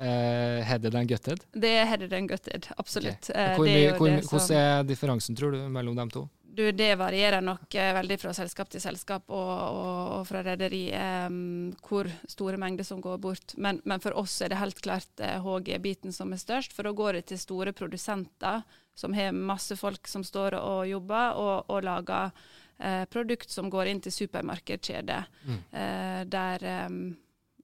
eh, 0.00 0.62
headed 0.68 0.94
and 0.94 1.08
gutted? 1.08 1.44
Det 1.52 1.72
er 1.80 1.84
headed 1.90 2.12
and 2.12 2.28
gutted, 2.30 2.68
absolutt. 2.76 3.30
Okay. 3.30 3.56
Hvor 3.56 3.66
det 3.66 3.80
er 3.86 3.98
hvor, 3.98 4.08
som- 4.22 4.38
hvordan 4.38 4.56
er 4.62 4.86
differensen, 4.88 5.36
tror 5.36 5.52
du, 5.52 5.58
mellom 5.68 5.96
dem 5.96 6.10
to? 6.10 6.28
Du, 6.52 6.66
det 6.76 6.90
varierer 7.00 7.40
nok 7.40 7.62
uh, 7.80 7.92
veldig 7.96 8.18
fra 8.20 8.32
selskap 8.36 8.68
til 8.68 8.80
selskap 8.84 9.22
og, 9.32 9.52
og, 9.72 10.00
og 10.18 10.26
fra 10.28 10.42
rederi 10.44 10.82
um, 10.92 11.70
hvor 11.80 12.10
store 12.28 12.58
mengder 12.60 12.84
som 12.84 13.00
går 13.00 13.16
bort. 13.24 13.54
Men, 13.56 13.80
men 13.88 14.02
for 14.04 14.12
oss 14.20 14.34
er 14.44 14.52
det 14.52 14.58
helt 14.60 14.82
klart 14.84 15.08
uh, 15.24 15.38
HG-biten 15.40 16.12
som 16.12 16.34
er 16.36 16.42
størst, 16.42 16.74
for 16.76 16.84
da 16.84 16.92
går 16.92 17.16
det 17.16 17.24
til 17.30 17.40
store 17.40 17.72
produsenter 17.72 18.60
som 18.94 19.14
har 19.16 19.32
masse 19.32 19.72
folk 19.80 20.04
som 20.08 20.20
står 20.24 20.58
og 20.60 20.82
jobber 20.90 21.38
og, 21.40 21.70
og 21.72 21.86
lager 21.88 22.34
eh, 22.76 23.04
produkt 23.08 23.48
som 23.48 23.70
går 23.72 23.88
inn 23.88 24.02
til 24.04 24.12
supermarkedskjeder, 24.12 25.30
eh, 25.72 26.18
der, 26.28 26.66
um, 26.86 27.16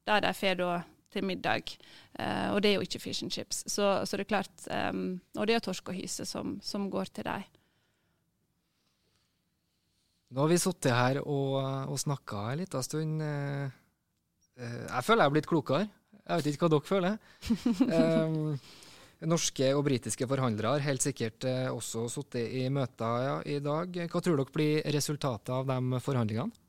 der 0.09 0.25
de 0.25 0.33
får 0.33 0.57
da 0.63 0.71
til 1.13 1.25
middag. 1.25 1.75
Uh, 2.19 2.55
og 2.55 2.63
det 2.63 2.71
er 2.73 2.79
jo 2.79 2.87
ikke 2.87 3.01
fish 3.03 3.25
and 3.25 3.33
chips. 3.35 3.65
Så, 3.67 4.05
så 4.05 4.17
det 4.17 4.27
er 4.27 4.33
klart, 4.35 4.67
um, 4.93 5.21
Og 5.37 5.47
det 5.49 5.55
er 5.57 5.65
torsk 5.65 5.89
og 5.89 5.97
hyse 5.99 6.27
som, 6.29 6.59
som 6.63 6.91
går 6.91 7.11
til 7.15 7.25
dem. 7.29 7.47
Nå 10.29 10.43
har 10.45 10.51
vi 10.51 10.59
sittet 10.61 10.93
her 10.93 11.23
og, 11.23 11.55
og 11.89 11.97
snakka 12.01 12.51
en 12.53 12.61
liten 12.61 12.85
stund. 12.85 13.23
eh, 13.25 13.71
eh, 14.61 14.83
Jeg 14.91 15.05
føler 15.07 15.23
jeg 15.25 15.31
har 15.31 15.37
blitt 15.39 15.49
klokere. 15.49 15.89
Jeg 16.29 16.43
vet 16.43 16.51
ikke 16.51 16.67
hva 16.67 16.75
dere 16.75 16.91
føler. 16.91 17.17
Um, 17.89 18.59
norske 19.33 19.73
og 19.75 19.81
britiske 19.89 20.29
forhandlere 20.31 20.77
har 20.77 20.85
helt 20.85 21.03
sikkert 21.03 21.43
eh, 21.49 21.67
også 21.73 22.05
sittet 22.13 22.53
i 22.61 22.69
møter 22.71 23.25
ja, 23.25 23.37
i 23.57 23.57
dag. 23.65 23.97
Hva 24.13 24.21
tror 24.23 24.37
dere 24.39 24.55
blir 24.55 24.85
resultatet 24.95 25.51
av 25.57 25.65
de 25.67 26.03
forhandlingene? 26.05 26.68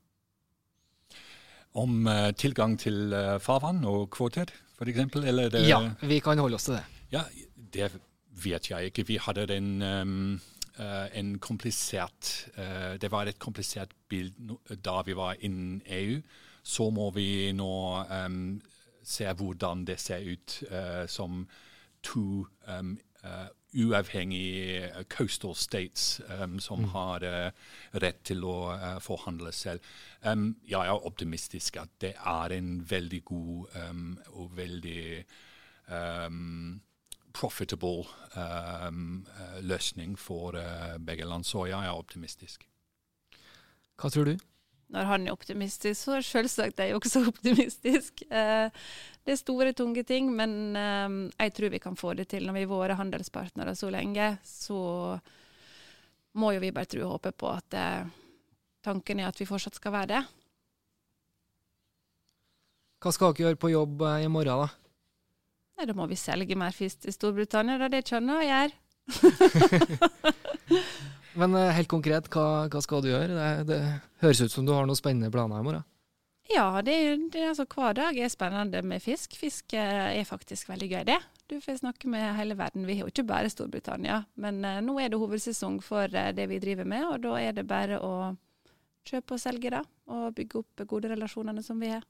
Om 1.78 2.06
uh, 2.06 2.30
tilgang 2.34 2.78
til 2.80 3.12
uh, 3.14 3.38
farvann 3.42 3.84
og 3.86 4.08
kvoter, 4.10 4.50
f.eks.? 4.78 5.16
Eller 5.22 5.54
Ja, 5.62 5.80
vi 6.02 6.18
kan 6.18 6.38
holde 6.38 6.58
oss 6.58 6.66
til 6.66 6.78
det. 6.78 6.84
Ja, 7.12 7.22
det 7.74 7.92
vet 8.44 8.70
jeg 8.70 8.90
ikke. 8.90 9.06
Vi 9.06 9.18
hadde 9.22 9.46
en, 9.54 9.82
um, 9.82 10.40
en 11.14 11.38
komplisert 11.38 12.48
Det 13.02 13.10
var 13.12 13.28
et 13.28 13.38
komplisert 13.38 13.90
bilde 14.08 14.56
da 14.82 15.02
vi 15.04 15.16
var 15.16 15.36
innen 15.40 15.82
EU. 15.86 16.20
Så 16.62 16.90
må 16.90 17.10
vi 17.10 17.52
nå 17.52 18.04
um, 18.26 18.60
se 19.04 19.28
hvordan 19.32 19.84
det 19.84 20.00
ser 20.00 20.24
ut 20.24 20.62
som 21.08 21.44
to 22.02 22.46
um, 22.66 22.96
uavhengige 23.74 24.88
eh, 24.88 25.04
coastal 25.04 25.54
states 25.54 26.20
um, 26.42 26.58
som 26.58 26.84
har 26.94 27.24
uh, 27.24 27.50
rett 28.02 28.22
til 28.26 28.44
å 28.44 28.56
uh, 28.74 28.96
forhandle 29.02 29.52
selv. 29.54 29.84
Um, 30.22 30.56
jeg 30.66 30.80
er 30.80 31.06
optimistisk 31.06 31.78
at 31.80 31.92
det 32.02 32.14
er 32.18 32.56
en 32.56 32.72
veldig 32.90 33.22
god 33.24 33.76
um, 33.90 34.08
og 34.32 34.56
veldig 34.56 35.24
profitable 37.34 38.04
løsning 39.66 40.12
for 40.18 40.54
uh, 40.54 40.98
begge 41.02 41.26
land. 41.26 41.44
Så 41.44 41.64
jeg 41.66 41.82
er 41.82 41.90
optimistisk. 41.90 42.62
Hva 43.98 44.10
tror 44.14 44.30
du? 44.30 44.36
Når 44.90 45.06
han 45.06 45.26
er 45.26 45.34
optimistisk, 45.34 45.98
så 45.98 46.18
selvsagt 46.24 46.80
er 46.80 46.90
jeg 46.90 46.98
også 46.98 47.22
optimistisk. 47.32 48.22
Eh, 48.26 48.70
det 49.26 49.34
er 49.34 49.38
store, 49.38 49.72
tunge 49.76 50.02
ting, 50.06 50.30
men 50.34 50.76
eh, 50.76 51.08
jeg 51.36 51.54
tror 51.56 51.74
vi 51.74 51.82
kan 51.82 51.98
få 51.98 52.14
det 52.18 52.28
til. 52.32 52.46
Når 52.46 52.58
vi 52.58 52.64
har 52.64 52.82
vært 52.82 53.00
handelspartnere 53.00 53.76
så 53.78 53.90
lenge, 53.92 54.32
så 54.46 54.80
må 56.40 56.52
jo 56.54 56.62
vi 56.62 56.74
bare 56.74 56.90
tro 56.90 57.06
og 57.06 57.16
håpe 57.16 57.32
på 57.38 57.46
at 57.52 57.78
eh, 57.78 58.10
tanken 58.86 59.22
er 59.22 59.30
at 59.30 59.40
vi 59.40 59.48
fortsatt 59.48 59.78
skal 59.78 59.94
være 59.94 60.12
det. 60.14 60.22
Hva 63.00 63.10
skal 63.16 63.32
dere 63.32 63.48
gjøre 63.48 63.62
på 63.62 63.72
jobb 63.72 64.02
i 64.20 64.28
morgen, 64.28 64.66
da? 64.66 64.70
Nei, 65.80 65.86
da 65.88 65.96
må 65.96 66.04
vi 66.10 66.18
selge 66.20 66.58
mer 66.60 66.74
fisk 66.76 67.06
til 67.06 67.14
Storbritannia, 67.16 67.88
det 67.88 68.04
kjenner 68.10 68.44
jeg 68.44 68.52
gjøre. 68.52 68.76
Men 71.38 71.54
eh, 71.54 71.72
helt 71.76 71.90
konkret, 71.90 72.28
hva, 72.32 72.66
hva 72.70 72.82
skal 72.82 73.04
du 73.04 73.10
gjøre? 73.12 73.30
Det, 73.34 73.68
det 73.70 73.80
høres 74.24 74.42
ut 74.42 74.54
som 74.54 74.66
du 74.66 74.74
har 74.74 74.88
noen 74.88 74.98
spennende 74.98 75.30
planer 75.32 75.62
i 75.62 75.66
morgen. 75.66 75.86
Ja, 76.50 76.82
det, 76.82 76.94
det 77.30 77.44
altså 77.46 77.66
hver 77.70 77.94
dag 77.94 78.16
er 78.18 78.30
spennende 78.32 78.82
med 78.82 79.02
fisk. 79.04 79.36
Fisk 79.38 79.74
eh, 79.78 80.18
er 80.18 80.26
faktisk 80.26 80.72
veldig 80.72 80.88
gøy, 80.90 81.04
det. 81.12 81.20
Du 81.50 81.60
får 81.62 81.78
snakke 81.78 82.10
med 82.10 82.34
hele 82.38 82.56
verden. 82.58 82.86
Vi 82.86 82.96
har 82.98 83.06
jo 83.06 83.12
ikke 83.12 83.26
bare 83.28 83.50
Storbritannia, 83.50 84.24
men 84.38 84.60
uh, 84.62 84.78
nå 84.82 84.96
er 85.02 85.10
det 85.10 85.18
hovedsesong 85.18 85.80
for 85.82 86.10
uh, 86.10 86.30
det 86.34 86.46
vi 86.50 86.60
driver 86.62 86.86
med, 86.86 87.06
og 87.08 87.24
da 87.24 87.36
er 87.42 87.56
det 87.56 87.66
bare 87.70 87.98
å 88.02 88.12
kjøpe 89.06 89.34
og 89.34 89.42
selge 89.42 89.72
da. 89.74 89.80
og 90.10 90.34
bygge 90.36 90.60
opp 90.62 90.84
gode 90.90 91.10
relasjonene 91.10 91.62
som 91.66 91.78
vi 91.82 91.90
har. 91.90 92.06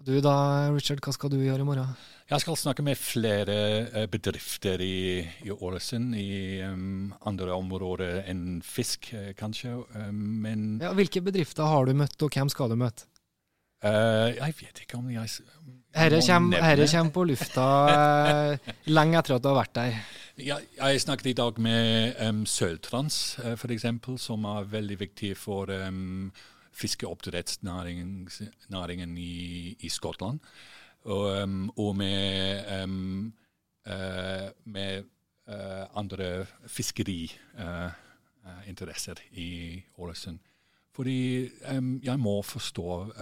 Du 0.00 0.14
da, 0.24 0.34
Richard, 0.72 1.02
hva 1.04 1.12
skal 1.12 1.28
du 1.32 1.36
gjøre 1.42 1.60
i 1.60 1.66
morgen? 1.66 1.92
Jeg 2.30 2.40
skal 2.40 2.56
snakke 2.56 2.84
med 2.86 2.96
flere 2.96 3.56
eh, 3.90 4.06
bedrifter 4.08 4.80
i, 4.80 5.20
i 5.44 5.50
Ålesund, 5.52 6.14
i 6.16 6.62
um, 6.64 7.10
andre 7.28 7.52
områder 7.52 8.22
enn 8.30 8.62
fisk, 8.64 9.10
eh, 9.12 9.32
kanskje. 9.36 9.74
Men 10.14 10.78
Ja, 10.80 10.94
hvilke 10.96 11.20
bedrifter 11.26 11.68
har 11.68 11.84
du 11.84 11.92
møtt, 11.98 12.16
og 12.22 12.32
hvem 12.32 12.48
skal 12.52 12.72
du 12.72 12.78
møte? 12.80 13.10
Uh, 13.80 14.30
jeg 14.36 14.56
vet 14.58 14.80
ikke 14.82 14.98
om 14.98 15.06
jeg 15.08 15.28
Herre 15.96 16.18
kommer, 16.20 16.82
kommer 16.92 17.12
på 17.14 17.22
lufta 17.30 17.68
lenge 18.92 19.16
etter 19.20 19.36
at 19.38 19.44
du 19.44 19.48
har 19.48 19.56
vært 19.56 19.72
der. 19.78 20.00
Ja, 20.40 20.58
jeg 20.60 21.00
snakket 21.00 21.32
i 21.32 21.36
dag 21.36 21.60
med 21.60 22.20
um, 22.24 22.44
Søltrans, 22.48 23.38
uh, 23.42 23.52
f.eks., 23.56 23.88
som 24.20 24.48
er 24.48 24.68
veldig 24.70 25.00
viktig 25.00 25.34
for 25.40 25.72
um, 25.72 26.30
fiskeoppdrettsnæringen 26.80 29.18
i, 29.18 29.76
i 29.80 29.88
Skottland. 29.88 30.40
Og, 31.04 31.42
um, 31.42 31.72
og 31.76 31.96
med, 31.96 32.82
um, 32.82 33.34
uh, 33.86 34.48
med 34.64 35.04
uh, 35.48 35.96
andre 35.96 36.46
fiskeriinteresser 36.66 39.14
i 39.32 39.82
Ålesund. 39.98 40.38
Fordi 40.92 41.48
um, 41.70 42.00
jeg 42.02 42.20
må 42.20 42.42
forstå 42.42 43.06
uh, 43.06 43.12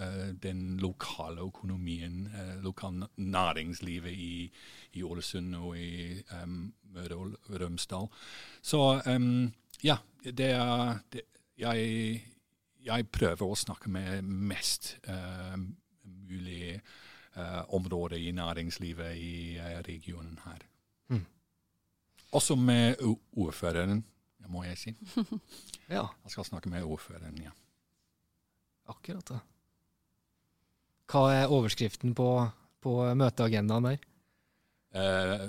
uh, 0.00 0.28
den 0.42 0.76
lokale 0.80 1.40
økonomien, 1.44 2.28
uh, 2.32 2.64
lokale 2.64 3.06
næringslivet 3.16 4.12
i, 4.12 4.52
i 4.92 5.02
Ålesund 5.02 5.54
og 5.54 5.78
i 5.78 6.22
Møre 6.94 7.14
og 7.14 7.32
Romsdal. 7.60 8.06
Så 8.62 9.00
ja, 9.84 9.96
det 10.24 10.50
er 10.50 10.98
det, 11.12 11.20
jeg, 11.58 12.22
jeg 12.88 13.08
prøver 13.12 13.44
å 13.44 13.58
snakke 13.58 13.90
med 13.92 14.24
mest 14.24 14.94
uh, 15.08 15.56
mulig 16.28 16.78
uh, 17.36 17.64
områder 17.76 18.20
i 18.20 18.32
næringslivet 18.36 19.18
i 19.20 19.34
uh, 19.60 19.78
regionen 19.86 20.38
her. 20.44 20.64
Mm. 21.12 21.24
Også 22.38 22.56
med 22.56 23.00
ordføreren, 23.36 24.04
må 24.48 24.64
jeg 24.64 24.78
si. 24.80 24.96
Ja, 25.88 26.06
Jeg 26.24 26.32
skal 26.32 26.44
snakke 26.44 26.68
med 26.68 26.84
ordføreren, 26.84 27.36
ja. 27.42 27.52
akkurat 28.88 29.28
da. 29.28 29.38
Hva 31.08 31.22
er 31.32 31.52
overskriften 31.52 32.12
på, 32.16 32.28
på 32.84 32.94
møteagendaen 33.16 33.88
der? 33.88 34.02
Uh, 34.92 35.48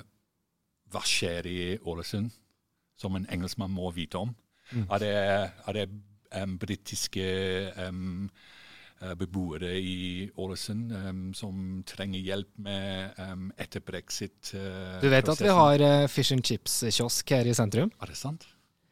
hva 0.91 1.02
skjer 1.06 1.47
i 1.47 1.60
Ålesund, 1.84 2.32
som 2.99 3.15
en 3.15 3.28
engelskmann 3.32 3.71
må 3.71 3.91
vite 3.95 4.19
om? 4.19 4.32
Mm. 4.71 4.86
Er 4.86 5.04
det, 5.04 5.13
er 5.67 5.75
det 5.75 5.85
um, 6.36 6.58
britiske 6.62 7.25
um, 7.88 8.30
beboere 9.17 9.73
i 9.80 10.30
Ålesund 10.38 10.92
um, 10.92 11.19
som 11.34 11.84
trenger 11.88 12.19
hjelp 12.19 12.50
med 12.65 13.15
um, 13.23 13.46
etter 13.58 13.80
brexit? 13.80 14.52
Uh, 14.54 15.00
Du 15.02 15.08
vet 15.10 15.30
at 15.32 15.42
vi 15.42 15.48
har 15.56 15.80
uh, 15.86 16.08
fish 16.12 16.34
and 16.36 16.44
chips-kiosk 16.44 17.32
her 17.32 17.48
i 17.48 17.54
sentrum? 17.56 17.92
Er 18.02 18.12
det 18.12 18.17
sant? 18.19 18.48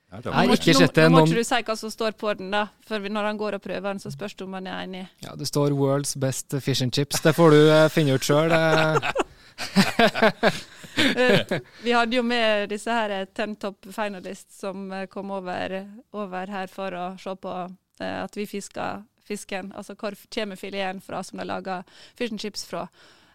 Ja, 0.07 0.21
det 0.23 0.31
Nei, 0.31 0.45
var- 0.47 0.55
ikke 0.55 0.73
sett 0.77 0.93
det. 0.95 1.09
Nå, 1.11 1.17
nå 1.17 1.25
må 1.25 1.27
ikke 1.27 1.41
du 1.43 1.49
si 1.49 1.61
hva 1.67 1.75
som 1.75 1.91
står 1.91 2.13
på 2.15 2.31
den, 2.39 2.51
da. 2.55 2.69
For 2.87 3.03
når 3.11 3.25
han 3.27 3.37
går 3.41 3.57
og 3.57 3.61
prøver 3.65 3.89
den, 3.89 3.99
så 3.99 4.11
spørs 4.13 4.37
det 4.39 4.45
om 4.47 4.53
han 4.55 4.67
er 4.71 4.85
enig. 4.85 5.01
Ja, 5.25 5.35
Det 5.35 5.47
står 5.49 5.75
'World's 5.75 6.15
best 6.19 6.55
fish 6.63 6.81
and 6.81 6.95
chips'. 6.95 7.19
Det 7.23 7.35
får 7.35 7.51
du 7.51 7.59
uh, 7.67 7.89
finne 7.91 8.15
ut 8.15 8.23
sjøl. 8.23 8.47
Vi 11.83 11.93
hadde 11.93 12.15
jo 12.15 12.23
med 12.25 12.69
disse 12.71 12.93
her 12.93 13.09
eh, 13.13 13.27
Ten 13.33 13.55
Top 13.55 13.85
Finalists 13.93 14.59
som 14.61 14.91
eh, 14.91 15.05
kom 15.11 15.31
over, 15.31 15.79
over 16.17 16.53
her 16.53 16.71
for 16.71 16.95
å 16.97 17.05
se 17.21 17.35
på 17.37 17.53
eh, 18.01 18.23
at 18.23 18.37
vi 18.37 18.47
fiska 18.49 19.03
fisken. 19.27 19.73
Altså 19.75 19.95
hvor 19.99 20.15
kommer 20.33 20.55
fileten 20.55 21.01
fra 21.03 21.23
som 21.23 21.39
de 21.39 21.45
lager 21.45 21.83
fish 22.15 22.31
and 22.31 22.41
chips 22.41 22.65
fra. 22.65 22.87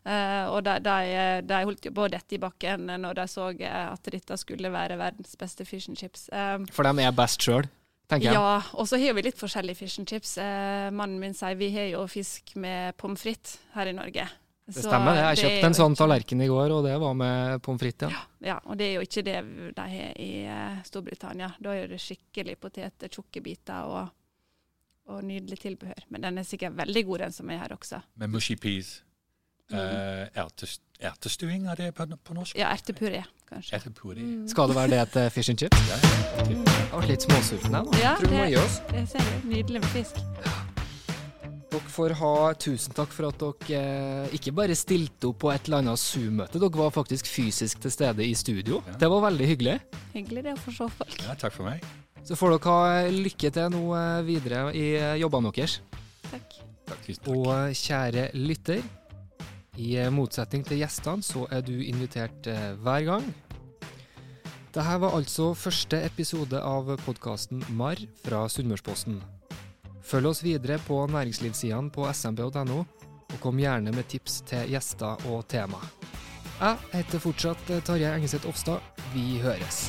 Uh, 0.03 0.51
og 0.51 0.65
de, 0.67 0.81
de, 0.83 0.97
de, 1.47 1.59
holdt 1.63 1.87
jo 1.87 1.93
på 1.95 2.09
å 2.09 2.11
dette 2.11 2.35
i 2.35 2.41
bakken 2.43 2.91
når 2.99 3.21
de 3.21 3.27
så 3.31 3.55
at 3.55 4.09
dette 4.11 4.35
skulle 4.41 4.73
være 4.75 4.97
verdens 4.99 5.39
beste 5.39 5.63
fish 5.63 5.87
and 5.87 6.01
chips. 6.01 6.27
Um, 6.35 6.67
For 6.75 6.83
de 6.83 7.05
er 7.05 7.15
best 7.15 7.47
sjøl? 7.47 7.71
tenker 8.11 8.29
jeg. 8.29 8.35
Ja, 8.35 8.59
og 8.75 8.89
så 8.91 8.99
har 9.01 9.15
vi 9.17 9.23
litt 9.29 9.39
forskjellige 9.39 9.79
fish 9.79 10.03
and 10.03 10.11
chips. 10.11 10.35
Uh, 10.41 10.91
mannen 10.91 11.21
min 11.23 11.37
sier 11.39 11.55
vi 11.61 11.71
har 11.75 11.87
jo 11.93 12.03
fisk 12.11 12.57
med 12.61 12.97
pommes 13.01 13.23
frites 13.23 13.61
her 13.77 13.87
i 13.93 13.95
Norge. 13.97 14.27
Det 14.67 14.79
stemmer, 14.79 15.17
det. 15.17 15.23
Jeg 15.23 15.39
kjøpte 15.43 15.69
en 15.69 15.77
sånn 15.77 15.95
tallerken 15.99 16.43
i 16.45 16.49
går, 16.49 16.73
og 16.77 16.85
det 16.87 16.95
var 17.03 17.15
med 17.19 17.63
pommes 17.67 17.83
frites. 17.83 18.13
Ja. 18.15 18.23
ja. 18.47 18.59
og 18.63 18.79
det 18.79 18.89
er 18.89 18.93
jo 18.95 19.07
ikke 19.09 19.25
det 19.27 19.37
de 19.75 19.87
har 19.95 20.19
i 20.23 20.33
uh, 20.47 20.83
Storbritannia. 20.87 21.51
Da 21.63 21.75
er 21.75 21.91
det 21.91 21.99
skikkelig 22.03 22.57
poteter, 22.63 23.11
tjukke 23.11 23.43
biter 23.43 23.91
og, 23.91 24.13
og, 25.11 25.23
nydelig 25.27 25.59
tilbehør. 25.65 26.07
Men 26.15 26.29
den 26.29 26.39
er 26.39 26.47
sikkert 26.47 26.79
veldig 26.79 27.05
god, 27.11 27.25
den 27.27 27.39
som 27.41 27.51
er 27.51 27.63
her 27.65 27.75
også. 27.75 28.03
Med 28.23 28.35
mushy 28.37 28.55
peas. 28.55 29.01
Mm. 29.73 29.79
Uh, 29.79 30.67
ertestuing, 31.11 31.67
er 31.67 31.75
det 31.81 31.95
på, 31.97 32.07
på 32.07 32.35
norsk? 32.37 32.59
Ja, 32.59 32.71
ertepuré, 32.77 33.25
kanskje. 33.49 33.79
Ertepuré. 33.79 34.23
Mm. 34.23 34.49
Skal 34.49 34.69
det 34.69 34.77
være 34.77 34.91
det 34.95 35.07
til 35.17 35.31
fish 35.31 35.51
and 35.51 35.65
chips? 35.65 35.89
Ja, 35.89 35.99
jeg 36.47 36.93
var 36.93 37.09
litt 37.09 37.25
småsulten 37.25 37.81
jeg 37.81 37.89
nå. 37.89 37.97
Ja, 38.03 38.15
det, 38.21 38.69
det 38.93 39.09
ser 39.11 39.33
du. 39.33 39.49
Nydelig 39.49 39.81
med 39.81 39.91
fisk. 39.97 40.23
Dere 41.73 41.89
får 41.89 42.13
ha 42.21 42.53
tusen 42.61 42.93
takk 42.93 43.15
for 43.17 43.31
at 43.31 43.39
dere 43.41 43.79
eh, 44.27 44.35
ikke 44.37 44.53
bare 44.53 44.75
stilte 44.77 45.31
opp 45.31 45.39
på 45.41 45.53
et 45.55 45.71
eller 45.71 45.81
annet 45.81 46.01
Zoom-møte, 46.03 46.61
dere 46.61 46.77
var 46.77 46.93
faktisk 46.93 47.31
fysisk 47.33 47.81
til 47.81 47.95
stede 47.95 48.27
i 48.27 48.35
studio. 48.37 48.83
Ja. 48.91 48.97
Det 49.01 49.09
var 49.09 49.25
veldig 49.25 49.49
hyggelig. 49.49 49.79
Hyggelig 50.13 50.45
det 50.45 50.53
å 50.53 50.61
få 50.61 50.75
se 50.77 50.91
folk. 50.99 51.17
Ja, 51.25 51.39
takk 51.41 51.57
for 51.57 51.71
meg. 51.71 51.87
Så 52.29 52.37
får 52.37 52.59
dere 52.59 52.75
ha 52.77 53.09
lykke 53.15 53.53
til 53.57 53.73
nå 53.73 53.83
eh, 53.97 54.19
videre 54.29 54.67
i 54.77 54.85
eh, 54.99 55.15
jobbene 55.23 55.55
deres. 55.57 55.79
Takk. 56.29 56.59
takk, 56.91 57.09
takk. 57.09 57.33
Og 57.39 57.49
kjære 57.81 58.29
lytter, 58.37 58.85
i 59.81 59.95
motsetning 60.13 60.67
til 60.69 60.83
gjestene 60.83 61.25
så 61.25 61.47
er 61.49 61.65
du 61.65 61.79
invitert 61.81 62.45
hver 62.85 63.07
gang. 63.09 63.31
Dette 64.73 64.99
var 65.01 65.17
altså 65.17 65.55
første 65.57 66.05
episode 66.05 66.61
av 66.61 66.93
podkasten 67.07 67.65
Marr 67.73 68.05
fra 68.21 68.45
Sunnmørsposten. 68.53 69.23
Følg 70.03 70.27
oss 70.27 70.43
videre 70.45 70.79
på 70.87 71.07
næringslivssidene 71.07 71.91
på 71.91 72.09
smb.no, 72.13 72.79
og 73.33 73.41
kom 73.41 73.59
gjerne 73.59 73.95
med 73.95 74.05
tips 74.11 74.43
til 74.47 74.69
gjester 74.75 75.27
og 75.31 75.47
tema. 75.49 75.81
Jeg 76.61 76.77
heter 76.93 77.19
fortsatt 77.19 77.71
Tarjei 77.87 78.11
Engeseth 78.17 78.49
Ofstad. 78.49 78.83
Vi 79.15 79.39
høres. 79.43 79.89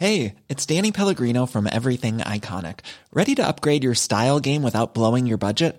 Hey, 0.00 0.36
it's 0.48 0.64
Danny 0.64 0.92
Pellegrino 0.92 1.44
from 1.44 1.66
Everything 1.66 2.18
Iconic. 2.18 2.78
Ready 3.12 3.34
to 3.34 3.46
upgrade 3.46 3.84
your 3.84 3.94
style 3.94 4.40
game 4.40 4.62
without 4.62 4.94
blowing 4.94 5.26
your 5.26 5.36
budget? 5.36 5.78